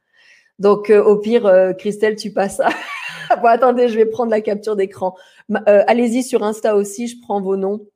[0.59, 2.61] Donc, euh, au pire, euh, Christelle, tu passes.
[3.41, 5.15] bon, attendez, je vais prendre la capture d'écran.
[5.51, 7.87] Euh, allez-y sur Insta aussi, je prends vos noms.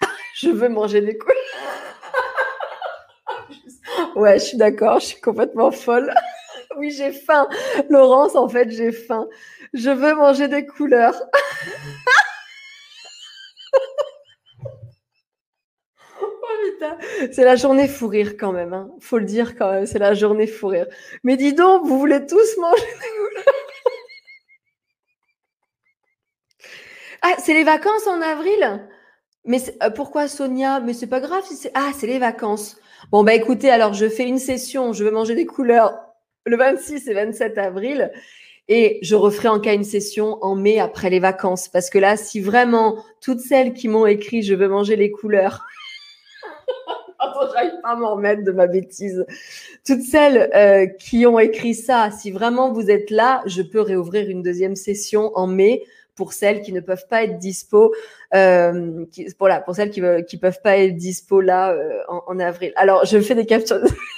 [0.34, 1.36] je veux manger des couleurs.
[4.16, 6.12] ouais, je suis d'accord, je suis complètement folle.
[6.76, 7.48] oui, j'ai faim.
[7.88, 9.28] Laurence, en fait, j'ai faim.
[9.74, 11.14] Je veux manger des couleurs.
[16.22, 16.26] oh
[17.32, 18.72] c'est la journée fou rire quand même.
[18.72, 18.90] Hein.
[19.00, 20.86] Faut le dire quand même, c'est la journée fou rire.
[21.24, 23.54] Mais dis donc, vous voulez tous manger des couleurs?
[27.22, 28.88] Ah, c'est les vacances en avril?
[29.44, 30.80] Mais euh, pourquoi Sonia?
[30.80, 31.42] Mais c'est pas grave.
[31.74, 32.80] Ah, c'est les vacances.
[33.10, 35.98] Bon, bah écoutez, alors je fais une session, je veux manger des couleurs
[36.46, 38.12] le 26 et 27 avril.
[38.68, 41.68] Et je referai en cas une session en mai après les vacances.
[41.68, 45.64] Parce que là, si vraiment toutes celles qui m'ont écrit je veux manger les couleurs,
[47.18, 49.26] Attends, j'arrive pas à m'en remettre de ma bêtise.
[49.84, 54.28] Toutes celles euh, qui ont écrit ça, si vraiment vous êtes là, je peux réouvrir
[54.28, 55.82] une deuxième session en mai
[56.14, 57.94] pour celles qui ne peuvent pas être dispo,
[58.34, 62.38] euh, qui, voilà, pour celles qui, qui peuvent pas être dispo là euh, en, en,
[62.38, 62.72] avril.
[62.76, 63.80] Alors, je fais des captures.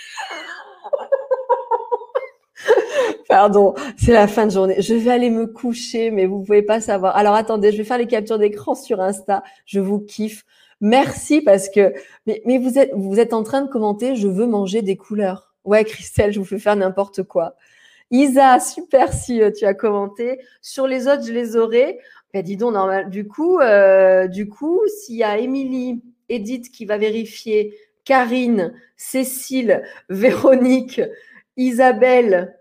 [3.31, 4.83] Pardon, c'est la fin de journée.
[4.83, 7.17] Je vais aller me coucher, mais vous pouvez pas savoir.
[7.17, 9.45] Alors attendez, je vais faire les captures d'écran sur Insta.
[9.67, 10.45] Je vous kiffe.
[10.81, 11.95] Merci parce que
[12.27, 14.17] mais, vous êtes vous êtes en train de commenter.
[14.17, 15.55] Je veux manger des couleurs.
[15.65, 17.55] Ouais, Christelle, je vous fais faire n'importe quoi.
[18.11, 20.41] Isa, super si euh, tu as commenté.
[20.61, 22.01] Sur les autres, je les aurai.
[22.35, 23.11] Ben, dis donc, normal.
[23.11, 29.85] Du coup, euh, du coup, s'il y a Émilie, Edith qui va vérifier, Karine, Cécile,
[30.09, 31.01] Véronique,
[31.57, 32.57] Isabelle,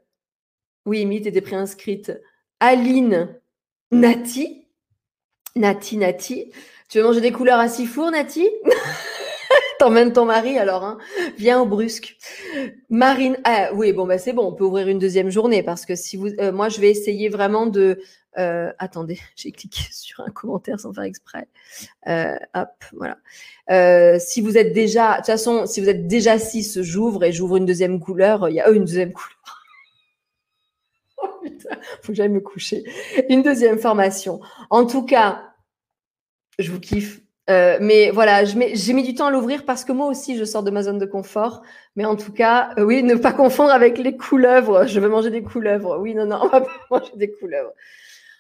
[0.89, 2.11] oui, Amy, t'étais préinscrite.
[2.59, 3.39] Aline,
[3.91, 4.65] Nati.
[5.55, 6.51] Nati, Nati.
[6.89, 8.49] Tu veux manger des couleurs à six fours, Nati?
[9.79, 10.97] T'emmènes ton mari alors, hein
[11.37, 12.17] Viens au brusque.
[12.89, 15.93] Marine, ah, oui, bon, bah, c'est bon, on peut ouvrir une deuxième journée parce que
[15.93, 18.01] si vous, euh, moi, je vais essayer vraiment de.
[18.39, 21.47] Euh, attendez, j'ai cliqué sur un commentaire sans faire exprès.
[22.07, 24.19] Euh, hop, voilà.
[24.19, 27.57] si vous êtes déjà, de toute façon, si vous êtes déjà six, j'ouvre et j'ouvre
[27.57, 28.49] une deuxième couleur.
[28.49, 29.58] Il y a une deuxième couleur.
[31.59, 32.83] Putain, faut que j'aille me coucher.
[33.29, 34.39] Une deuxième formation.
[34.69, 35.53] En tout cas,
[36.57, 37.21] je vous kiffe.
[37.49, 40.61] Euh, mais voilà, j'ai mis du temps à l'ouvrir parce que moi aussi, je sors
[40.61, 41.63] de ma zone de confort.
[41.95, 44.85] Mais en tout cas, euh, oui, ne pas confondre avec les couleuvres.
[44.85, 45.97] Je veux manger des couleuvres.
[45.99, 47.73] Oui, non, non, on va pas manger des couleuvres.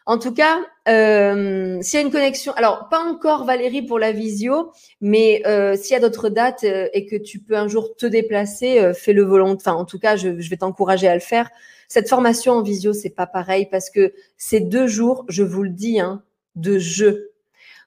[0.09, 0.57] En tout cas,
[0.87, 5.75] euh, s'il y a une connexion, alors pas encore Valérie pour la visio, mais euh,
[5.75, 8.95] s'il y a d'autres dates euh, et que tu peux un jour te déplacer, euh,
[8.95, 9.77] fais-le volontairement.
[9.77, 11.51] Enfin, en tout cas, je, vais t'encourager à le faire.
[11.87, 15.69] Cette formation en visio, c'est pas pareil parce que c'est deux jours, je vous le
[15.69, 16.23] dis, hein,
[16.55, 17.29] de jeu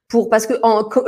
[0.06, 0.54] pour parce que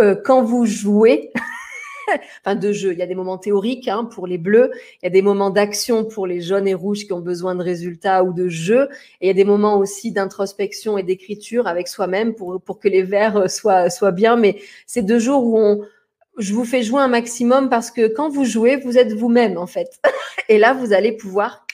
[0.01, 1.31] euh, quand vous jouez,
[2.45, 4.71] enfin de jeu, il y a des moments théoriques hein, pour les bleus,
[5.03, 7.63] il y a des moments d'action pour les jaunes et rouges qui ont besoin de
[7.63, 8.89] résultats ou de jeu,
[9.21, 12.89] et il y a des moments aussi d'introspection et d'écriture avec soi-même pour pour que
[12.89, 14.37] les verts euh, soient soient bien.
[14.37, 15.81] Mais c'est deux jours où on
[16.37, 19.67] je vous fais jouer un maximum parce que quand vous jouez, vous êtes vous-même en
[19.67, 20.01] fait.
[20.49, 21.67] Et là, vous allez pouvoir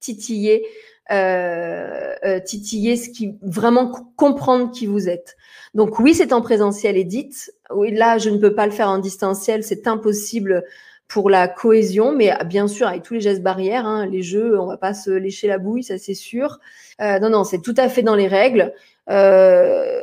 [0.00, 0.66] titiller,
[1.12, 5.36] euh, euh, titiller ce qui vraiment comprendre qui vous êtes.
[5.74, 7.52] Donc oui, c'est en présentiel Edith.
[7.74, 10.64] Oui, là, je ne peux pas le faire en distanciel, c'est impossible
[11.08, 14.66] pour la cohésion, mais bien sûr avec tous les gestes barrières, hein, les jeux, on
[14.66, 16.58] va pas se lécher la bouille, ça c'est sûr.
[17.02, 18.72] Euh, non, non, c'est tout à fait dans les règles.
[19.10, 20.00] Euh,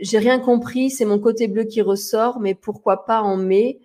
[0.00, 3.80] J'ai rien compris, c'est mon côté bleu qui ressort, mais pourquoi pas en mai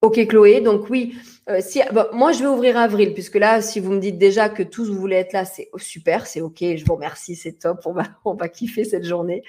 [0.00, 1.16] Ok Chloé, donc oui,
[1.50, 1.80] euh, si,
[2.12, 4.98] moi je vais ouvrir avril, puisque là, si vous me dites déjà que tous vous
[4.98, 8.34] voulez être là, c'est super, c'est ok, je vous remercie, c'est top, on va, on
[8.34, 9.42] va kiffer cette journée.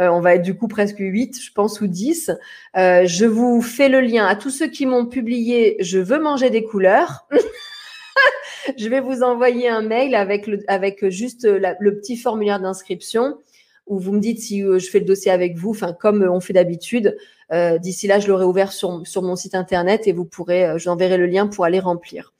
[0.00, 2.32] Euh, on va être du coup presque 8, je pense, ou 10.
[2.76, 6.50] Euh, je vous fais le lien à tous ceux qui m'ont publié Je veux manger
[6.50, 7.28] des couleurs.
[8.76, 13.38] je vais vous envoyer un mail avec, avec juste le petit formulaire d'inscription
[13.86, 16.52] où vous me dites si je fais le dossier avec vous, enfin comme on fait
[16.52, 17.16] d'habitude.
[17.52, 20.78] Euh, d'ici là, je l'aurai ouvert sur, sur mon site internet et vous pourrez, euh,
[20.78, 22.32] je enverrai le lien pour aller remplir.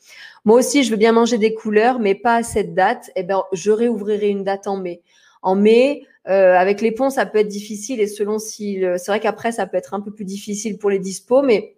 [0.45, 3.11] Moi aussi, je veux bien manger des couleurs, mais pas à cette date.
[3.15, 5.03] Eh ben, je réouvrirai une date en mai.
[5.43, 9.21] En mai, euh, avec les ponts, ça peut être difficile et selon si, c'est vrai
[9.21, 11.77] qu'après, ça peut être un peu plus difficile pour les dispos, mais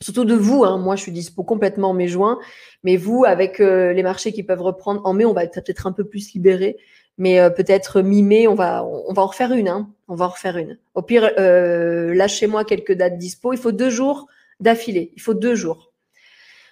[0.00, 0.64] surtout de vous.
[0.64, 2.38] Hein, moi, je suis dispo complètement en mai-juin,
[2.84, 5.92] mais vous, avec les marchés qui peuvent reprendre en mai, on va être peut-être un
[5.92, 6.76] peu plus libéré.
[7.18, 9.68] Mais euh, peut-être mi-mai, on va, on va en refaire une.
[9.68, 9.90] Hein.
[10.06, 10.78] On va en refaire une.
[10.94, 13.52] Au pire, euh, lâchez-moi quelques dates dispo.
[13.52, 14.26] Il faut deux jours
[14.60, 15.12] d'affilée.
[15.16, 15.92] Il faut deux jours.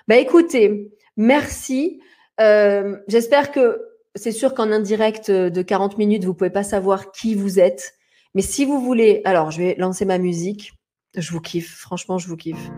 [0.06, 2.00] Bah écoutez, merci.
[2.40, 3.82] Euh, J'espère que
[4.14, 7.94] c'est sûr qu'en indirect de 40 minutes, vous pouvez pas savoir qui vous êtes.
[8.34, 10.74] Mais si vous voulez, alors je vais lancer ma musique.
[11.16, 11.76] Je vous kiffe.
[11.76, 12.70] Franchement, je vous kiffe.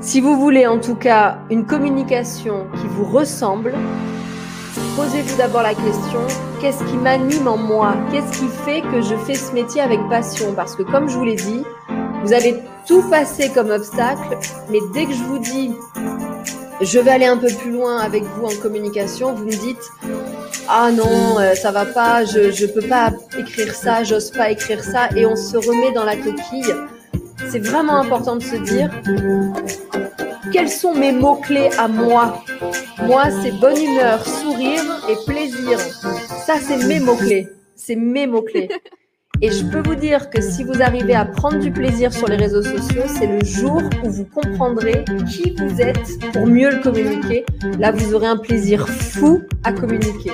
[0.00, 3.74] Si vous voulez en tout cas une communication qui vous ressemble,
[4.98, 6.26] Posez-vous d'abord la question,
[6.60, 7.94] qu'est-ce qui m'anime en moi?
[8.10, 10.54] Qu'est-ce qui fait que je fais ce métier avec passion?
[10.54, 11.62] Parce que comme je vous l'ai dit,
[12.24, 14.36] vous avez tout passé comme obstacle,
[14.68, 15.70] mais dès que je vous dis,
[16.80, 19.88] je vais aller un peu plus loin avec vous en communication, vous me dites,
[20.68, 24.82] ah non, euh, ça va pas, je ne peux pas écrire ça, j'ose pas écrire
[24.82, 26.74] ça, et on se remet dans la coquille.
[27.48, 28.90] C'est vraiment important de se dire,
[30.52, 32.42] quels sont mes mots-clés à moi?
[33.02, 35.78] Moi, c'est bonne humeur, sourire et plaisir.
[36.46, 37.48] Ça, c'est mes mots-clés.
[37.74, 38.68] C'est mes mots-clés.
[39.40, 42.36] Et je peux vous dire que si vous arrivez à prendre du plaisir sur les
[42.36, 47.44] réseaux sociaux, c'est le jour où vous comprendrez qui vous êtes pour mieux le communiquer.
[47.78, 50.32] Là, vous aurez un plaisir fou à communiquer.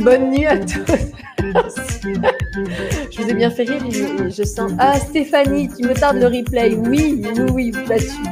[0.00, 0.92] Bonne nuit à tous.
[3.10, 3.82] je vous ai bien fait rire.
[3.90, 4.72] Je sens.
[4.78, 6.74] Ah, Stéphanie, qui me tarde le replay.
[6.74, 7.72] Oui, oui, oui.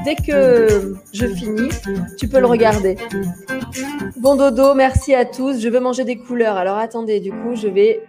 [0.04, 1.70] Dès que je finis,
[2.18, 2.96] tu peux le regarder.
[4.18, 5.60] Bon dodo, merci à tous.
[5.60, 6.56] Je veux manger des couleurs.
[6.56, 8.02] Alors attendez, du coup, je vais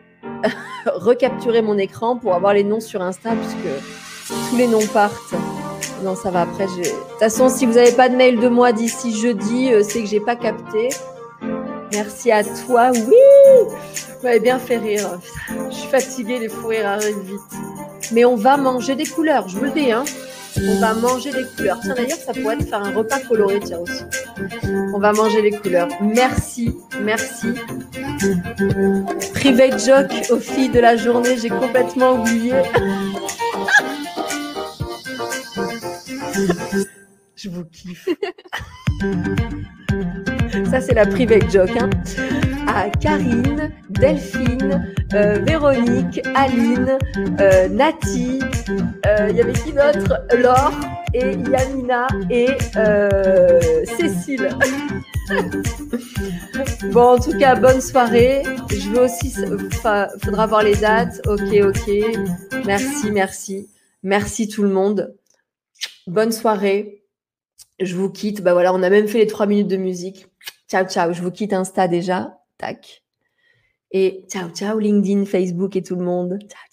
[0.86, 5.36] recapturer mon écran pour avoir les noms sur Insta, puisque tous les noms partent.
[6.04, 6.42] Non, ça va.
[6.42, 9.84] Après, de toute façon, si vous n'avez pas de mail de moi d'ici jeudi, euh,
[9.84, 10.90] c'est que j'ai pas capté.
[11.92, 12.92] Merci à toi.
[12.94, 13.16] Oui,
[13.66, 15.20] vous m'avez bien fait rire.
[15.70, 18.12] Je suis fatiguée, les fous rires arrivent vite.
[18.12, 19.92] Mais on va manger des couleurs, je vous le dis.
[19.92, 20.04] Hein.
[20.58, 21.80] On va manger des couleurs.
[21.82, 24.04] Tiens, d'ailleurs, ça pourrait être faire un repas coloré, tiens aussi.
[24.94, 25.88] On va manger les couleurs.
[26.02, 27.48] Merci, merci.
[29.34, 32.54] Private joke aux filles de la journée, j'ai complètement oublié.
[37.36, 38.10] Je vous kiffe.
[40.70, 41.76] Ça, c'est la private joke.
[41.80, 41.90] Hein.
[42.68, 47.00] À Karine, Delphine, euh, Véronique, Aline,
[47.40, 48.40] euh, Nati,
[49.08, 50.22] euh, il y avait qui d'autre?
[50.38, 50.72] Laure
[51.16, 52.50] et Yamina et
[53.98, 54.50] Cécile.
[56.92, 58.44] bon, en tout cas, bonne soirée.
[58.70, 59.34] Je veux aussi,
[60.22, 61.20] faudra voir les dates.
[61.26, 61.92] Ok, ok.
[62.68, 63.70] Merci, merci.
[64.04, 65.16] Merci tout le monde.
[66.06, 67.02] Bonne soirée.
[67.80, 68.44] Je vous quitte.
[68.44, 70.28] Bah voilà, on a même fait les trois minutes de musique.
[70.70, 71.14] Ciao, ciao.
[71.14, 72.40] Je vous quitte Insta déjà.
[72.58, 73.04] Tac.
[73.92, 76.38] Et ciao, ciao LinkedIn, Facebook et tout le monde.
[76.48, 76.69] Ciao.